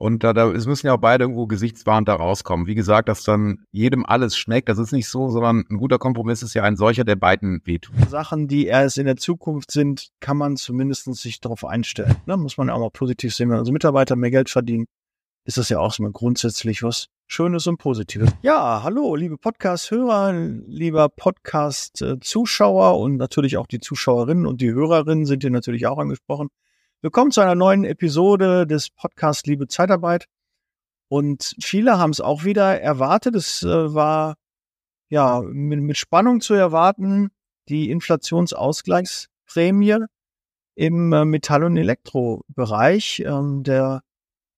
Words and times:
Und 0.00 0.24
da, 0.24 0.32
da 0.32 0.50
es 0.50 0.66
müssen 0.66 0.86
ja 0.86 0.94
auch 0.94 1.00
beide 1.00 1.24
irgendwo 1.24 1.46
gesichtswahrend 1.46 2.08
da 2.08 2.14
rauskommen. 2.14 2.66
Wie 2.66 2.74
gesagt, 2.74 3.10
dass 3.10 3.22
dann 3.22 3.66
jedem 3.70 4.06
alles 4.06 4.34
schmeckt, 4.34 4.70
das 4.70 4.78
ist 4.78 4.92
nicht 4.92 5.06
so, 5.06 5.28
sondern 5.28 5.66
ein 5.68 5.76
guter 5.76 5.98
Kompromiss 5.98 6.42
ist 6.42 6.54
ja 6.54 6.62
ein 6.62 6.76
solcher, 6.76 7.04
der 7.04 7.16
beiden 7.16 7.60
wehtut. 7.66 7.94
Sachen, 8.08 8.48
die 8.48 8.64
erst 8.64 8.96
in 8.96 9.04
der 9.04 9.16
Zukunft 9.16 9.70
sind, 9.70 10.08
kann 10.20 10.38
man 10.38 10.56
zumindest 10.56 11.14
sich 11.16 11.40
darauf 11.40 11.66
einstellen. 11.66 12.16
Ne? 12.24 12.38
Muss 12.38 12.56
man 12.56 12.68
ja 12.68 12.74
auch 12.74 12.80
mal 12.80 12.90
positiv 12.90 13.34
sehen. 13.34 13.50
Wenn 13.50 13.58
also 13.58 13.72
Mitarbeiter 13.72 14.16
mehr 14.16 14.30
Geld 14.30 14.48
verdienen, 14.48 14.86
ist 15.44 15.58
das 15.58 15.68
ja 15.68 15.78
auch 15.80 15.92
so 15.92 16.02
grundsätzlich 16.10 16.82
was 16.82 17.08
Schönes 17.26 17.66
und 17.66 17.76
Positives. 17.76 18.30
Ja, 18.40 18.82
hallo, 18.82 19.14
liebe 19.16 19.36
Podcast-Hörer, 19.36 20.32
lieber 20.66 21.10
Podcast-Zuschauer 21.10 22.98
und 22.98 23.18
natürlich 23.18 23.58
auch 23.58 23.66
die 23.66 23.80
Zuschauerinnen 23.80 24.46
und 24.46 24.62
die 24.62 24.72
Hörerinnen 24.72 25.26
sind 25.26 25.42
hier 25.42 25.50
natürlich 25.50 25.86
auch 25.86 25.98
angesprochen. 25.98 26.48
Willkommen 27.02 27.30
zu 27.30 27.40
einer 27.40 27.54
neuen 27.54 27.84
Episode 27.84 28.66
des 28.66 28.90
Podcasts 28.90 29.46
Liebe 29.46 29.66
Zeitarbeit. 29.66 30.26
Und 31.08 31.56
viele 31.58 31.96
haben 31.96 32.10
es 32.10 32.20
auch 32.20 32.44
wieder 32.44 32.78
erwartet. 32.78 33.34
Es 33.36 33.62
äh, 33.62 33.94
war 33.94 34.36
ja 35.08 35.40
mit, 35.40 35.80
mit, 35.80 35.96
Spannung 35.96 36.42
zu 36.42 36.52
erwarten, 36.52 37.30
die 37.70 37.90
Inflationsausgleichsprämie 37.90 40.04
im 40.74 41.14
äh, 41.14 41.24
Metall- 41.24 41.64
und 41.64 41.78
Elektrobereich. 41.78 43.20
Ähm, 43.20 43.62
der 43.62 44.02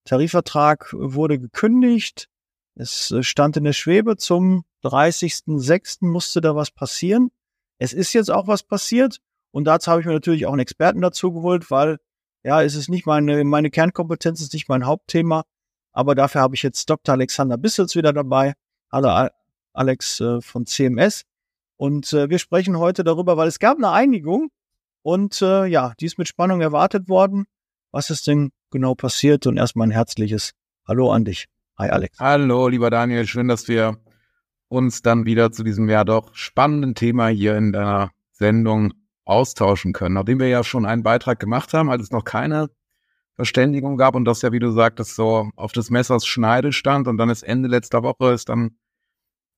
Tarifvertrag 0.05 0.93
wurde 0.95 1.39
gekündigt. 1.39 2.29
Es 2.75 3.13
äh, 3.13 3.23
stand 3.23 3.57
in 3.57 3.63
der 3.63 3.73
Schwebe. 3.73 4.17
Zum 4.17 4.65
30.06. 4.83 6.05
musste 6.05 6.41
da 6.41 6.57
was 6.57 6.73
passieren. 6.73 7.31
Es 7.79 7.93
ist 7.93 8.13
jetzt 8.15 8.33
auch 8.33 8.49
was 8.49 8.65
passiert. 8.65 9.21
Und 9.53 9.67
dazu 9.67 9.93
habe 9.93 10.01
ich 10.01 10.09
mir 10.09 10.15
natürlich 10.15 10.47
auch 10.47 10.53
einen 10.53 10.59
Experten 10.59 11.03
dazu 11.03 11.33
geholt, 11.33 11.71
weil 11.71 11.99
ja, 12.45 12.63
es 12.63 12.75
ist 12.75 12.89
nicht 12.89 13.07
meine, 13.07 13.45
meine 13.45 13.71
Kernkompetenz, 13.71 14.41
ist 14.41 14.53
nicht 14.53 14.69
mein 14.69 14.87
Hauptthema, 14.87 15.45
aber 15.93 16.15
dafür 16.15 16.41
habe 16.41 16.55
ich 16.55 16.63
jetzt 16.63 16.89
Dr. 16.91 17.15
Alexander 17.15 17.57
Bissels 17.57 17.95
wieder 17.95 18.13
dabei. 18.13 18.55
Hallo 18.91 19.29
Alex 19.73 20.21
äh, 20.21 20.41
von 20.41 20.67
CMS. 20.67 21.23
Und 21.77 22.13
äh, 22.13 22.29
wir 22.31 22.39
sprechen 22.39 22.79
heute 22.79 23.05
darüber, 23.05 23.37
weil 23.37 23.49
es 23.49 23.59
gab 23.59 23.77
eine 23.79 23.91
Einigung 23.91 24.51
und 25.03 25.41
äh, 25.43 25.67
ja, 25.67 25.95
die 25.99 26.07
ist 26.07 26.19
mit 26.19 26.29
Spannung 26.29 26.61
erwartet 26.61 27.09
worden. 27.09 27.47
Was 27.91 28.11
ist 28.11 28.27
denn 28.27 28.53
genau 28.71 28.95
passiert? 28.95 29.47
Und 29.47 29.57
erstmal 29.57 29.89
ein 29.89 29.93
herzliches 29.93 30.53
Hallo 30.87 31.11
an 31.11 31.25
dich. 31.25 31.47
Hi 31.79 31.91
Alex. 31.91 32.19
Hallo, 32.19 32.69
lieber 32.69 32.91
Daniel. 32.91 33.27
Schön, 33.27 33.49
dass 33.49 33.69
wir 33.69 33.99
uns 34.69 35.03
dann 35.03 35.27
wieder 35.27 35.53
zu 35.53 35.63
diesem 35.63 35.89
ja 35.89 36.05
doch 36.05 36.35
spannenden 36.35 36.95
Thema 36.95 37.29
hier 37.29 37.57
in 37.57 37.73
deiner 37.73 38.11
Sendung 38.31 38.93
austauschen 39.25 39.93
können. 39.93 40.15
Nachdem 40.15 40.41
wir 40.41 40.49
ja 40.49 40.65
schon 40.65 40.87
einen 40.87 41.03
Beitrag 41.03 41.41
gemacht 41.41 41.75
haben, 41.75 41.91
als 41.91 42.03
es 42.03 42.11
noch 42.11 42.25
keine 42.25 42.71
Verständigung 43.35 43.97
gab 43.97 44.15
und 44.15 44.25
das 44.25 44.43
ja, 44.43 44.53
wie 44.53 44.59
du 44.59 44.71
sagtest, 44.71 45.15
so 45.15 45.51
auf 45.57 45.73
des 45.73 45.91
Messers 45.91 46.27
Schneide 46.27 46.73
stand 46.73 47.09
und 47.09 47.17
dann 47.17 47.31
ist 47.31 47.43
Ende 47.43 47.69
letzter 47.69 48.03
Woche 48.03 48.33
ist 48.33 48.49
dann 48.49 48.77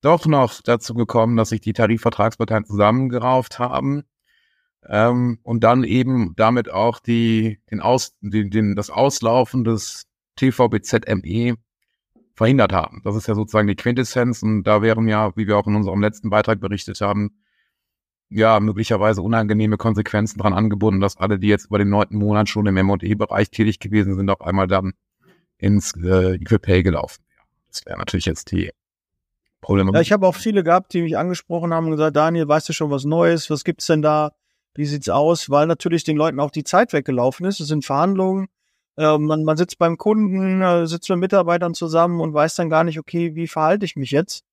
doch 0.01 0.27
noch 0.27 0.61
dazu 0.63 0.95
gekommen, 0.95 1.37
dass 1.37 1.49
sich 1.49 1.61
die 1.61 1.73
Tarifvertragsparteien 1.73 2.67
zusammengerauft 2.67 3.59
haben 3.59 4.05
ähm, 4.87 5.39
und 5.43 5.65
dann 5.65 5.83
eben 5.83 6.35
damit 6.37 6.71
auch 6.71 7.01
die, 7.01 7.59
den 7.71 7.81
Aus, 7.81 8.15
den, 8.21 8.51
den, 8.51 8.77
das 8.77 8.91
Auslaufen 8.91 9.65
des 9.65 10.07
TVBZME 10.37 11.57
verhindert 12.35 12.73
haben. 12.73 13.01
Das 13.05 13.17
ist 13.17 13.29
ja 13.29 13.35
sozusagen 13.35 13.69
die 13.69 13.77
Quintessenz 13.77 14.43
und 14.43 14.65
da 14.65 14.83
wären 14.83 15.09
ja, 15.09 15.35
wie 15.37 15.47
wir 15.47 15.57
auch 15.57 15.67
in 15.67 15.77
unserem 15.77 16.01
letzten 16.01 16.31
Beitrag 16.31 16.61
berichtet 16.61 17.01
haben, 17.01 17.39
ja, 18.29 18.59
möglicherweise 18.61 19.23
unangenehme 19.23 19.77
Konsequenzen 19.77 20.39
dran 20.39 20.53
angebunden, 20.53 21.01
dass 21.01 21.17
alle, 21.17 21.39
die 21.39 21.49
jetzt 21.49 21.67
über 21.67 21.79
den 21.79 21.91
neunten 21.91 22.17
Monat 22.17 22.49
schon 22.49 22.67
im 22.67 22.77
M&E-Bereich 22.77 23.51
tätig 23.51 23.79
gewesen 23.79 24.15
sind, 24.17 24.31
auf 24.31 24.41
einmal 24.41 24.67
dann 24.67 24.93
ins 25.59 25.93
äh, 25.97 26.35
Equipay 26.35 26.83
gelaufen 26.83 27.23
wären. 27.29 27.47
Das 27.69 27.87
wäre 27.87 27.99
natürlich 27.99 28.27
jetzt 28.27 28.51
die 28.51 28.71
Problematik. 29.61 29.95
Ja, 29.97 30.01
ich 30.03 30.13
habe 30.13 30.27
auch 30.27 30.35
viele 30.35 30.63
gehabt, 30.63 30.93
die 30.93 31.03
mich 31.03 31.17
angesprochen 31.17 31.73
haben 31.73 31.87
und 31.87 31.93
gesagt, 31.93 32.17
Daniel, 32.17 32.49
weißt 32.49 32.69
du 32.69 32.73
schon 32.73 32.91
was 32.91 33.05
Neues? 33.05 33.51
Was 33.51 33.65
gibt's 33.65 33.87
denn 33.87 34.03
da? 34.03 34.33
Wie 34.75 34.87
sieht's 34.87 35.09
aus? 35.09 35.49
Weil 35.49 35.67
natürlich 35.67 36.05
den 36.05 36.17
Leuten 36.17 36.41
auch 36.41 36.51
die 36.51 36.65
Zeit 36.65 36.93
weggelaufen 36.93 37.47
ist. 37.47 37.61
Es 37.61 37.69
sind 37.69 37.85
Verhandlungen. 37.85 38.49
Äh, 38.97 39.19
man, 39.19 39.45
man 39.45 39.57
sitzt 39.57 39.79
beim 39.79 39.97
Kunden, 39.97 40.61
äh, 40.61 40.87
sitzt 40.87 41.09
mit 41.11 41.19
Mitarbeitern 41.19 41.75
zusammen 41.75 42.21
und 42.21 42.35
weiß 42.35 42.57
dann 42.57 42.71
gar 42.71 42.85
nicht, 42.85 42.99
okay, 42.99 43.35
wie 43.35 43.49
verhalte 43.49 43.85
ich 43.85 43.97
mich 43.97 44.11
jetzt? 44.11 44.45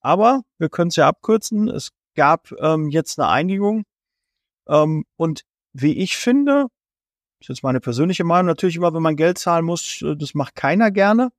Aber 0.00 0.42
wir 0.58 0.68
können 0.68 0.88
es 0.88 0.96
ja 0.96 1.08
abkürzen. 1.08 1.68
Es 1.68 1.90
gab 2.16 2.52
ähm, 2.60 2.90
jetzt 2.90 3.18
eine 3.18 3.28
Einigung. 3.28 3.84
Ähm, 4.68 5.04
und 5.16 5.42
wie 5.72 5.98
ich 5.98 6.16
finde, 6.16 6.66
ist 7.40 7.48
jetzt 7.48 7.62
meine 7.62 7.80
persönliche 7.80 8.24
Meinung, 8.24 8.46
natürlich 8.46 8.76
immer, 8.76 8.94
wenn 8.94 9.02
man 9.02 9.16
Geld 9.16 9.38
zahlen 9.38 9.64
muss, 9.64 10.02
äh, 10.02 10.16
das 10.16 10.34
macht 10.34 10.56
keiner 10.56 10.90
gerne. 10.90 11.30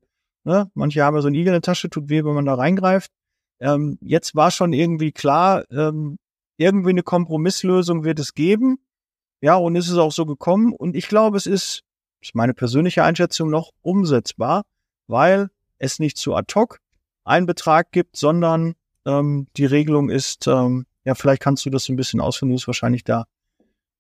Ne? 0.44 0.72
Manche 0.76 1.04
haben 1.04 1.16
ja 1.16 1.22
so 1.22 1.28
einen 1.28 1.36
Igel 1.36 1.48
in 1.48 1.54
der 1.54 1.62
Tasche, 1.62 1.90
tut 1.90 2.10
weh, 2.10 2.24
wenn 2.24 2.36
man 2.36 2.46
da 2.46 2.54
reingreift. 2.54 3.12
Ähm, 3.60 3.98
jetzt 4.02 4.36
war 4.36 4.52
schon 4.52 4.72
irgendwie 4.72 5.12
klar, 5.12 5.66
ähm, 5.72 6.18
irgendwie 6.58 6.92
eine 6.92 7.04
Kompromisslösung 7.04 8.04
wird 8.04 8.20
es 8.20 8.34
geben. 8.34 8.80
Ja, 9.42 9.56
und 9.56 9.76
ist 9.76 9.90
es 9.90 9.98
auch 9.98 10.12
so 10.12 10.26
gekommen. 10.26 10.74
Und 10.74 10.96
ich 10.96 11.08
glaube, 11.08 11.38
es 11.38 11.46
ist, 11.46 11.84
ist 12.22 12.36
meine 12.36 12.54
persönliche 12.54 13.04
Einschätzung, 13.04 13.50
noch 13.50 13.72
umsetzbar, 13.82 14.64
weil 15.08 15.50
es 15.78 16.00
nicht 16.00 16.18
zu 16.18 16.36
ad 16.36 16.54
hoc 16.56 16.80
einen 17.24 17.46
Betrag 17.46 17.92
gibt, 17.92 18.16
sondern 18.16 18.76
ähm, 19.08 19.48
die 19.58 19.66
Regelung 19.66 20.10
ist, 20.10 20.48
ähm, 20.48 20.86
ja, 21.06 21.16
vielleicht 21.16 21.42
kannst 21.42 21.66
du 21.66 21.70
das 21.70 21.88
ein 21.90 21.96
bisschen 21.96 22.20
ausführen, 22.20 22.50
du 22.50 22.56
bist 22.56 22.68
wahrscheinlich 22.68 23.04
da 23.04 23.26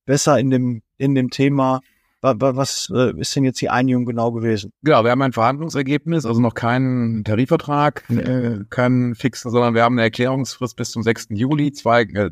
besser 0.05 0.37
in 0.37 0.49
dem, 0.49 0.81
in 0.97 1.15
dem 1.15 1.29
Thema. 1.29 1.81
Was 2.21 2.91
äh, 2.93 3.17
ist 3.19 3.35
denn 3.35 3.43
jetzt 3.43 3.61
die 3.61 3.69
Einigung 3.69 4.05
genau 4.05 4.31
gewesen? 4.31 4.73
Genau, 4.81 5.03
wir 5.03 5.11
haben 5.11 5.21
ein 5.21 5.33
Verhandlungsergebnis, 5.33 6.25
also 6.25 6.41
noch 6.41 6.55
keinen 6.55 7.23
Tarifvertrag, 7.23 8.03
äh, 8.09 8.65
keinen 8.69 9.13
fixen, 9.13 9.51
sondern 9.51 9.75
wir 9.75 9.83
haben 9.83 9.93
eine 9.93 10.01
Erklärungsfrist 10.01 10.75
bis 10.75 10.91
zum 10.91 11.03
6. 11.03 11.27
Juli. 11.29 11.71
Zwei, 11.71 12.01
äh, 12.01 12.31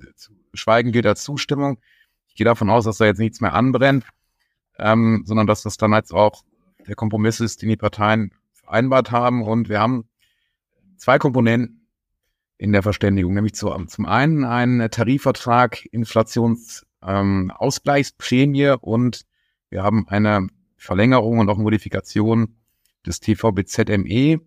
Schweigen 0.54 0.92
gilt 0.92 1.06
als 1.06 1.24
Zustimmung. 1.24 1.78
Ich 2.28 2.36
gehe 2.36 2.46
davon 2.46 2.70
aus, 2.70 2.86
dass 2.86 2.98
da 2.98 3.06
jetzt 3.06 3.20
nichts 3.20 3.42
mehr 3.42 3.54
anbrennt, 3.54 4.06
ähm, 4.80 5.24
sondern 5.26 5.46
dass 5.48 5.62
das 5.62 5.78
dann 5.78 5.94
jetzt 5.94 6.14
auch 6.14 6.44
der 6.88 6.96
Kompromiss 6.96 7.40
ist, 7.40 7.62
den 7.62 7.70
die 7.70 7.78
Parteien 7.78 8.32
vereinbart 8.54 9.12
haben. 9.12 9.44
Und 9.44 9.70
wir 9.70 9.80
haben 9.80 10.10
zwei 10.98 11.20
Komponenten 11.20 11.85
in 12.58 12.72
der 12.72 12.84
Verständigung, 12.84 13.34
nämlich 13.34 13.56
zu, 13.56 13.70
zum 13.88 14.06
einen 14.06 14.46
ein 14.46 14.88
Tarifvertrag 14.90 15.86
Inflationsausgleichsprämie 15.92 18.64
ähm, 18.64 18.78
und 18.80 19.26
wir 19.70 19.84
haben 19.84 20.08
eine 20.08 20.48
Verlängerung 20.78 21.40
und 21.40 21.50
auch 21.50 21.58
Modifikation 21.58 22.56
des 23.06 23.20
TVBZME. 23.20 24.40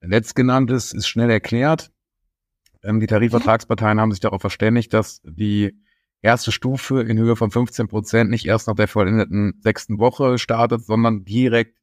Letztgenanntes 0.00 0.92
ist 0.92 1.06
schnell 1.06 1.30
erklärt. 1.30 1.92
Ähm, 2.82 3.00
die 3.00 3.06
Tarifvertragsparteien 3.06 4.00
haben 4.00 4.10
sich 4.10 4.20
darauf 4.20 4.40
verständigt, 4.40 4.92
dass 4.92 5.20
die 5.22 5.78
erste 6.22 6.50
Stufe 6.50 7.02
in 7.02 7.18
Höhe 7.18 7.36
von 7.36 7.50
15 7.50 7.88
Prozent 7.88 8.30
nicht 8.30 8.46
erst 8.46 8.66
nach 8.66 8.74
der 8.74 8.88
vollendeten 8.88 9.60
sechsten 9.60 9.98
Woche 9.98 10.38
startet, 10.38 10.84
sondern 10.84 11.24
direkt 11.24 11.78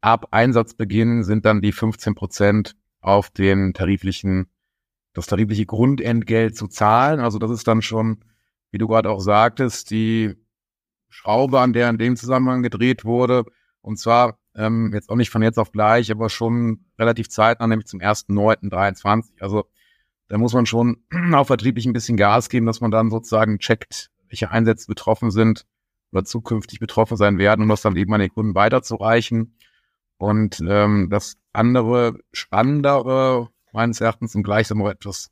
ab 0.00 0.28
Einsatzbeginn 0.30 1.24
sind 1.24 1.44
dann 1.44 1.60
die 1.60 1.72
15 1.72 2.14
Prozent 2.14 2.76
auf 3.00 3.30
den 3.30 3.74
tariflichen 3.74 4.48
das 5.14 5.26
tarifliche 5.26 5.66
Grundentgelt 5.66 6.56
zu 6.56 6.68
zahlen. 6.68 7.20
Also 7.20 7.38
das 7.38 7.50
ist 7.50 7.66
dann 7.66 7.82
schon, 7.82 8.24
wie 8.70 8.78
du 8.78 8.88
gerade 8.88 9.10
auch 9.10 9.20
sagtest, 9.20 9.90
die 9.90 10.36
Schraube, 11.08 11.60
an 11.60 11.72
der 11.72 11.90
in 11.90 11.98
dem 11.98 12.16
Zusammenhang 12.16 12.62
gedreht 12.62 13.04
wurde. 13.04 13.44
Und 13.80 13.98
zwar 13.98 14.38
ähm, 14.54 14.92
jetzt 14.92 15.08
auch 15.08 15.16
nicht 15.16 15.30
von 15.30 15.42
jetzt 15.42 15.58
auf 15.58 15.72
gleich, 15.72 16.10
aber 16.10 16.28
schon 16.28 16.84
relativ 16.98 17.28
zeitnah, 17.28 17.66
nämlich 17.66 17.86
zum 17.86 18.00
1.9.23. 18.00 19.40
Also 19.40 19.64
da 20.28 20.36
muss 20.36 20.52
man 20.52 20.66
schon 20.66 20.98
auch 21.32 21.46
vertrieblich 21.46 21.86
ein 21.86 21.92
bisschen 21.92 22.16
Gas 22.16 22.48
geben, 22.48 22.66
dass 22.66 22.80
man 22.80 22.90
dann 22.90 23.10
sozusagen 23.10 23.58
checkt, 23.58 24.10
welche 24.28 24.50
Einsätze 24.50 24.86
betroffen 24.86 25.30
sind 25.30 25.66
oder 26.12 26.24
zukünftig 26.24 26.80
betroffen 26.80 27.16
sein 27.16 27.38
werden, 27.38 27.62
um 27.62 27.68
das 27.68 27.82
dann 27.82 27.96
eben 27.96 28.12
an 28.12 28.20
den 28.20 28.32
Kunden 28.32 28.54
weiterzureichen. 28.54 29.56
Und 30.18 30.60
ähm, 30.66 31.08
das 31.10 31.36
andere, 31.52 32.18
spannendere 32.32 33.50
meines 33.78 34.00
Erachtens 34.00 34.34
und 34.34 34.42
gleichsam 34.42 34.84
etwas 34.86 35.30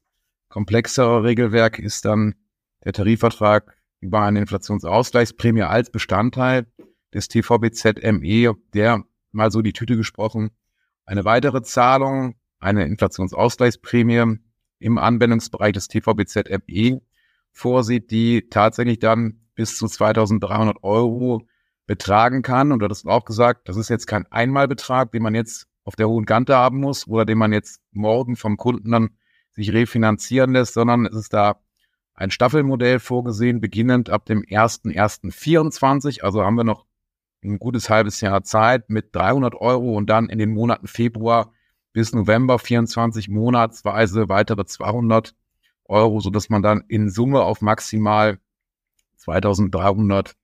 komplexere 0.48 1.24
Regelwerk 1.24 1.80
ist 1.80 2.04
dann 2.04 2.36
der 2.84 2.92
Tarifvertrag 2.92 3.76
über 3.98 4.22
eine 4.22 4.38
Inflationsausgleichsprämie 4.38 5.62
als 5.62 5.90
Bestandteil 5.90 6.66
des 7.12 7.26
TVBZME, 7.26 8.54
der 8.72 9.02
mal 9.32 9.50
so 9.50 9.62
die 9.62 9.72
Tüte 9.72 9.96
gesprochen, 9.96 10.50
eine 11.04 11.24
weitere 11.24 11.62
Zahlung, 11.62 12.36
eine 12.60 12.84
Inflationsausgleichsprämie 12.84 14.38
im 14.78 14.98
Anwendungsbereich 14.98 15.72
des 15.72 15.88
TVBZME 15.88 17.00
vorsieht, 17.50 18.12
die 18.12 18.48
tatsächlich 18.48 19.00
dann 19.00 19.40
bis 19.56 19.76
zu 19.76 19.88
2300 19.88 20.84
Euro 20.84 21.48
betragen 21.86 22.42
kann. 22.42 22.70
Und 22.70 22.78
du 22.78 22.88
hast 22.88 23.06
auch 23.06 23.24
gesagt, 23.24 23.68
das 23.68 23.76
ist 23.76 23.88
jetzt 23.88 24.06
kein 24.06 24.24
Einmalbetrag, 24.30 25.10
den 25.10 25.24
man 25.24 25.34
jetzt 25.34 25.66
auf 25.86 25.94
der 25.94 26.08
hohen 26.08 26.26
Kante 26.26 26.56
haben 26.56 26.80
muss 26.80 27.06
oder 27.06 27.24
den 27.24 27.38
man 27.38 27.52
jetzt 27.52 27.80
morgen 27.92 28.34
vom 28.36 28.56
Kunden 28.56 28.90
dann 28.90 29.10
sich 29.52 29.72
refinanzieren 29.72 30.52
lässt, 30.52 30.74
sondern 30.74 31.06
es 31.06 31.14
ist 31.14 31.32
da 31.32 31.60
ein 32.12 32.32
Staffelmodell 32.32 32.98
vorgesehen, 32.98 33.60
beginnend 33.60 34.10
ab 34.10 34.26
dem 34.26 34.42
1.1.24. 34.42 36.22
Also 36.22 36.42
haben 36.42 36.56
wir 36.56 36.64
noch 36.64 36.86
ein 37.44 37.60
gutes 37.60 37.88
halbes 37.88 38.20
Jahr 38.20 38.42
Zeit 38.42 38.90
mit 38.90 39.14
300 39.14 39.54
Euro 39.54 39.96
und 39.96 40.10
dann 40.10 40.28
in 40.28 40.38
den 40.38 40.52
Monaten 40.52 40.88
Februar 40.88 41.52
bis 41.92 42.12
November 42.12 42.58
24 42.58 43.28
monatsweise 43.28 44.28
weitere 44.28 44.64
200 44.64 45.36
Euro, 45.84 46.18
so 46.18 46.30
dass 46.30 46.48
man 46.48 46.62
dann 46.62 46.82
in 46.88 47.10
Summe 47.10 47.42
auf 47.42 47.60
maximal 47.60 48.40
2300 49.18 50.34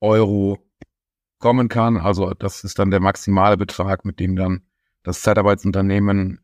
Euro 0.00 0.58
kommen 1.38 1.68
kann. 1.68 1.98
Also 1.98 2.32
das 2.32 2.64
ist 2.64 2.78
dann 2.78 2.90
der 2.90 3.00
maximale 3.00 3.58
Betrag, 3.58 4.06
mit 4.06 4.18
dem 4.18 4.34
dann 4.34 4.62
das 5.02 5.22
Zeitarbeitsunternehmen 5.22 6.40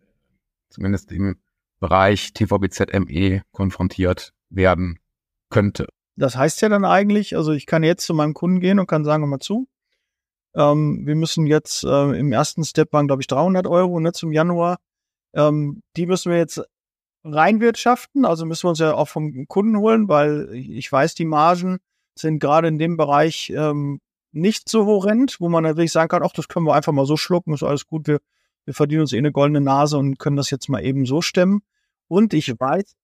zumindest 0.71 1.13
im 1.13 1.37
Bereich 1.81 2.33
TVBZME 2.33 3.43
konfrontiert 3.53 4.33
werden 4.51 4.99
könnte. 5.51 5.89
Das 6.17 6.37
heißt 6.37 6.63
ja 6.63 6.69
dann 6.69 6.85
eigentlich, 6.85 7.37
also 7.37 7.53
ich 7.53 7.67
kann 7.67 7.83
jetzt 7.83 8.07
zu 8.07 8.15
meinem 8.15 8.35
Kunden 8.35 8.61
gehen 8.61 8.79
und 8.79 8.87
kann 8.87 9.05
sagen, 9.05 9.29
mal 9.29 9.41
zu, 9.41 9.69
ähm, 10.55 11.07
wir 11.07 11.17
müssen 11.17 11.47
jetzt 11.47 11.85
äh, 11.85 12.19
im 12.19 12.33
ersten 12.33 12.65
Step 12.65 12.93
waren, 12.93 13.07
glaube 13.07 13.23
ich, 13.23 13.27
300 13.27 13.67
Euro 13.67 13.99
ne, 14.01 14.13
zum 14.13 14.33
Januar. 14.33 14.79
Ähm, 15.35 15.83
die 15.97 16.07
müssen 16.07 16.31
wir 16.31 16.39
jetzt 16.39 16.63
reinwirtschaften, 17.25 18.25
also 18.25 18.45
müssen 18.47 18.65
wir 18.65 18.71
uns 18.71 18.79
ja 18.79 18.95
auch 18.95 19.09
vom 19.09 19.47
Kunden 19.49 19.79
holen, 19.79 20.09
weil 20.09 20.51
ich 20.53 20.91
weiß, 20.91 21.15
die 21.15 21.25
Margen 21.25 21.79
sind 22.17 22.39
gerade 22.39 22.69
in 22.69 22.79
dem 22.79 22.97
Bereich 22.97 23.51
ähm, 23.51 24.01
nicht 24.33 24.69
so 24.69 24.87
horrend, 24.87 25.41
wo 25.41 25.49
man 25.49 25.65
natürlich 25.65 25.93
sagen 25.93 26.09
kann, 26.09 26.23
ach, 26.23 26.33
das 26.33 26.49
können 26.49 26.67
wir 26.67 26.75
einfach 26.75 26.93
mal 26.93 27.07
so 27.07 27.17
schlucken, 27.17 27.55
ist 27.55 27.63
alles 27.63 27.87
gut, 27.87 28.07
wir, 28.07 28.21
wir 28.65 28.75
verdienen 28.75 29.03
uns 29.03 29.13
eh 29.13 29.19
eine 29.19 29.33
goldene 29.33 29.61
Nase 29.61 29.99
und 29.99 30.19
können 30.19 30.37
das 30.37 30.51
jetzt 30.51 30.69
mal 30.69 30.85
eben 30.85 31.07
so 31.07 31.21
stemmen. 31.21 31.63
Und 32.09 32.35
ich 32.35 32.49
weiß, 32.59 32.95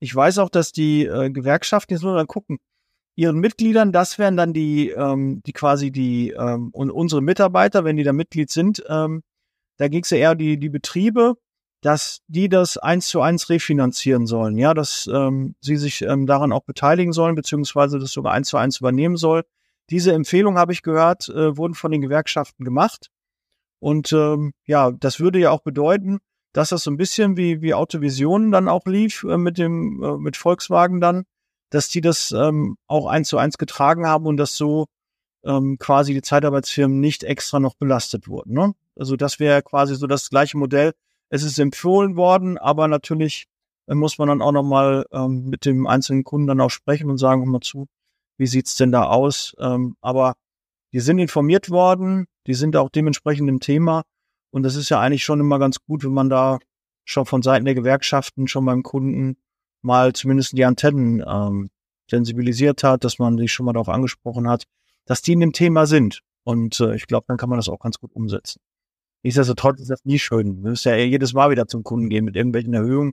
ich 0.00 0.14
weiß 0.14 0.38
auch, 0.38 0.50
dass 0.50 0.72
die 0.72 1.04
äh, 1.04 1.30
Gewerkschaften, 1.30 1.94
jetzt 1.94 2.02
nur 2.02 2.16
dann 2.16 2.26
gucken, 2.26 2.58
ihren 3.16 3.38
Mitgliedern, 3.38 3.92
das 3.92 4.18
wären 4.18 4.36
dann 4.36 4.52
die, 4.52 4.90
ähm, 4.90 5.42
die 5.46 5.52
quasi 5.52 5.90
die 5.90 6.30
ähm, 6.30 6.70
und 6.72 6.90
unsere 6.90 7.22
Mitarbeiter, 7.22 7.84
wenn 7.84 7.96
die 7.96 8.04
da 8.04 8.12
Mitglied 8.12 8.50
sind, 8.50 8.84
ähm, 8.88 9.22
da 9.78 9.88
ging 9.88 10.02
es 10.02 10.10
ja 10.10 10.18
eher 10.18 10.34
die, 10.34 10.58
die 10.58 10.68
Betriebe, 10.68 11.34
dass 11.80 12.20
die 12.28 12.48
das 12.48 12.78
eins 12.78 13.08
zu 13.08 13.20
eins 13.20 13.48
refinanzieren 13.48 14.26
sollen, 14.26 14.58
ja, 14.58 14.74
dass 14.74 15.08
ähm, 15.12 15.54
sie 15.60 15.76
sich 15.76 16.02
ähm, 16.02 16.26
daran 16.26 16.52
auch 16.52 16.64
beteiligen 16.64 17.12
sollen, 17.12 17.34
beziehungsweise 17.34 17.98
das 17.98 18.12
sogar 18.12 18.32
eins 18.32 18.48
zu 18.48 18.56
eins 18.56 18.80
übernehmen 18.80 19.16
soll. 19.16 19.44
Diese 19.90 20.12
Empfehlung 20.12 20.58
habe 20.58 20.72
ich 20.72 20.82
gehört, 20.82 21.28
äh, 21.28 21.56
wurden 21.56 21.74
von 21.74 21.92
den 21.92 22.00
Gewerkschaften 22.00 22.64
gemacht. 22.64 23.10
Und 23.78 24.12
ähm, 24.12 24.52
ja, 24.66 24.90
das 24.92 25.20
würde 25.20 25.38
ja 25.38 25.50
auch 25.50 25.62
bedeuten, 25.62 26.18
dass 26.52 26.70
das 26.70 26.84
so 26.84 26.90
ein 26.90 26.96
bisschen 26.96 27.36
wie, 27.36 27.60
wie 27.60 27.74
Autovision 27.74 28.50
dann 28.50 28.68
auch 28.68 28.86
lief 28.86 29.24
äh, 29.24 29.36
mit 29.36 29.58
dem, 29.58 30.02
äh, 30.02 30.16
mit 30.16 30.36
Volkswagen 30.36 31.00
dann, 31.00 31.24
dass 31.70 31.88
die 31.88 32.00
das 32.00 32.32
ähm, 32.32 32.78
auch 32.86 33.06
eins 33.06 33.28
zu 33.28 33.38
eins 33.38 33.58
getragen 33.58 34.06
haben 34.06 34.26
und 34.26 34.38
dass 34.38 34.56
so 34.56 34.86
ähm, 35.44 35.76
quasi 35.78 36.14
die 36.14 36.22
Zeitarbeitsfirmen 36.22 36.98
nicht 36.98 37.24
extra 37.24 37.60
noch 37.60 37.74
belastet 37.74 38.28
wurden. 38.28 38.54
Ne? 38.54 38.74
Also 38.96 39.16
das 39.16 39.38
wäre 39.38 39.62
quasi 39.62 39.94
so 39.94 40.06
das 40.06 40.30
gleiche 40.30 40.56
Modell. 40.56 40.92
Es 41.28 41.42
ist 41.42 41.58
empfohlen 41.58 42.16
worden, 42.16 42.56
aber 42.56 42.88
natürlich 42.88 43.46
äh, 43.86 43.94
muss 43.94 44.18
man 44.18 44.28
dann 44.28 44.42
auch 44.42 44.52
nochmal 44.52 45.06
ähm, 45.12 45.48
mit 45.48 45.64
dem 45.64 45.86
einzelnen 45.86 46.24
Kunden 46.24 46.46
dann 46.46 46.60
auch 46.60 46.70
sprechen 46.70 47.10
und 47.10 47.18
sagen, 47.18 47.42
hör 47.42 47.50
mal 47.50 47.60
zu, 47.60 47.86
wie 48.38 48.46
sieht's 48.46 48.76
denn 48.76 48.92
da 48.92 49.04
aus? 49.04 49.54
Ähm, 49.58 49.96
aber 50.00 50.34
die 50.92 51.00
sind 51.00 51.18
informiert 51.18 51.70
worden, 51.70 52.26
die 52.46 52.54
sind 52.54 52.76
auch 52.76 52.90
dementsprechend 52.90 53.48
im 53.48 53.60
Thema 53.60 54.02
und 54.50 54.62
das 54.62 54.76
ist 54.76 54.88
ja 54.88 55.00
eigentlich 55.00 55.24
schon 55.24 55.40
immer 55.40 55.58
ganz 55.58 55.78
gut, 55.84 56.04
wenn 56.04 56.14
man 56.14 56.30
da 56.30 56.58
schon 57.04 57.26
von 57.26 57.42
Seiten 57.42 57.64
der 57.64 57.74
Gewerkschaften 57.74 58.48
schon 58.48 58.64
beim 58.64 58.82
Kunden 58.82 59.36
mal 59.82 60.12
zumindest 60.12 60.56
die 60.56 60.64
Antennen 60.64 61.22
ähm, 61.26 61.68
sensibilisiert 62.10 62.82
hat, 62.82 63.04
dass 63.04 63.18
man 63.18 63.38
sich 63.38 63.52
schon 63.52 63.66
mal 63.66 63.72
darauf 63.72 63.88
angesprochen 63.88 64.48
hat, 64.48 64.64
dass 65.04 65.22
die 65.22 65.32
in 65.32 65.40
dem 65.40 65.52
Thema 65.52 65.86
sind. 65.86 66.20
Und 66.44 66.80
äh, 66.80 66.94
ich 66.94 67.06
glaube, 67.06 67.26
dann 67.28 67.36
kann 67.36 67.48
man 67.48 67.58
das 67.58 67.68
auch 67.68 67.78
ganz 67.78 67.98
gut 67.98 68.12
umsetzen. 68.12 68.60
Nichtsdestotrotz 69.22 69.80
ist 69.80 69.90
das 69.90 70.04
nie 70.04 70.18
schön. 70.18 70.62
Du 70.62 70.70
musst 70.70 70.84
ja 70.84 70.96
jedes 70.96 71.32
Mal 71.32 71.50
wieder 71.50 71.66
zum 71.66 71.82
Kunden 71.82 72.08
gehen 72.08 72.24
mit 72.24 72.36
irgendwelchen 72.36 72.74
Erhöhungen. 72.74 73.12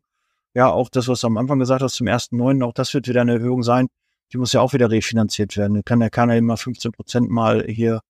Ja, 0.53 0.69
auch 0.69 0.89
das, 0.89 1.07
was 1.07 1.21
du 1.21 1.27
am 1.27 1.37
Anfang 1.37 1.59
gesagt 1.59 1.81
hast, 1.81 1.95
zum 1.95 2.07
ersten 2.07 2.37
Neuen, 2.37 2.61
auch 2.61 2.73
das 2.73 2.93
wird 2.93 3.07
wieder 3.07 3.21
eine 3.21 3.33
Erhöhung 3.33 3.63
sein. 3.63 3.87
Die 4.33 4.37
muss 4.37 4.53
ja 4.53 4.61
auch 4.61 4.73
wieder 4.73 4.89
refinanziert 4.89 5.55
werden. 5.57 5.83
Kann 5.85 6.01
ja 6.01 6.09
keiner 6.09 6.35
immer 6.35 6.57
15 6.57 6.91
Prozent 6.91 7.29
mal 7.29 7.65
hier 7.67 8.01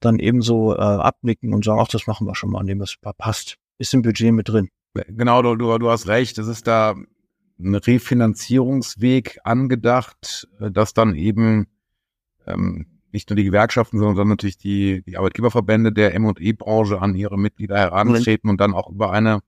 dann 0.00 0.18
ebenso 0.18 0.74
äh, 0.74 0.80
abnicken 0.80 1.54
und 1.54 1.64
sagen, 1.64 1.80
ach, 1.80 1.88
das 1.88 2.06
machen 2.06 2.26
wir 2.26 2.34
schon 2.34 2.50
mal, 2.50 2.60
an 2.60 2.66
dem 2.66 2.80
es 2.80 2.96
passt. 3.18 3.56
Ist 3.78 3.94
im 3.94 4.02
Budget 4.02 4.32
mit 4.32 4.48
drin. 4.48 4.68
Genau, 4.94 5.42
du, 5.42 5.56
du, 5.56 5.78
du 5.78 5.90
hast 5.90 6.08
recht. 6.08 6.38
Es 6.38 6.46
ist 6.46 6.66
da 6.66 6.94
ein 7.58 7.74
Refinanzierungsweg 7.74 9.38
angedacht, 9.44 10.48
äh, 10.60 10.70
dass 10.70 10.92
dann 10.92 11.14
eben 11.14 11.66
ähm, 12.46 12.86
nicht 13.12 13.30
nur 13.30 13.36
die 13.36 13.44
Gewerkschaften, 13.44 13.98
sondern 13.98 14.28
natürlich 14.28 14.58
die, 14.58 15.02
die 15.02 15.16
Arbeitgeberverbände 15.16 15.92
der 15.92 16.14
M&E-Branche 16.14 17.00
an 17.00 17.14
ihre 17.14 17.38
Mitglieder 17.38 17.76
herantreten 17.76 18.50
und 18.50 18.60
dann 18.60 18.74
auch 18.74 18.90
über 18.90 19.12
eine 19.12 19.40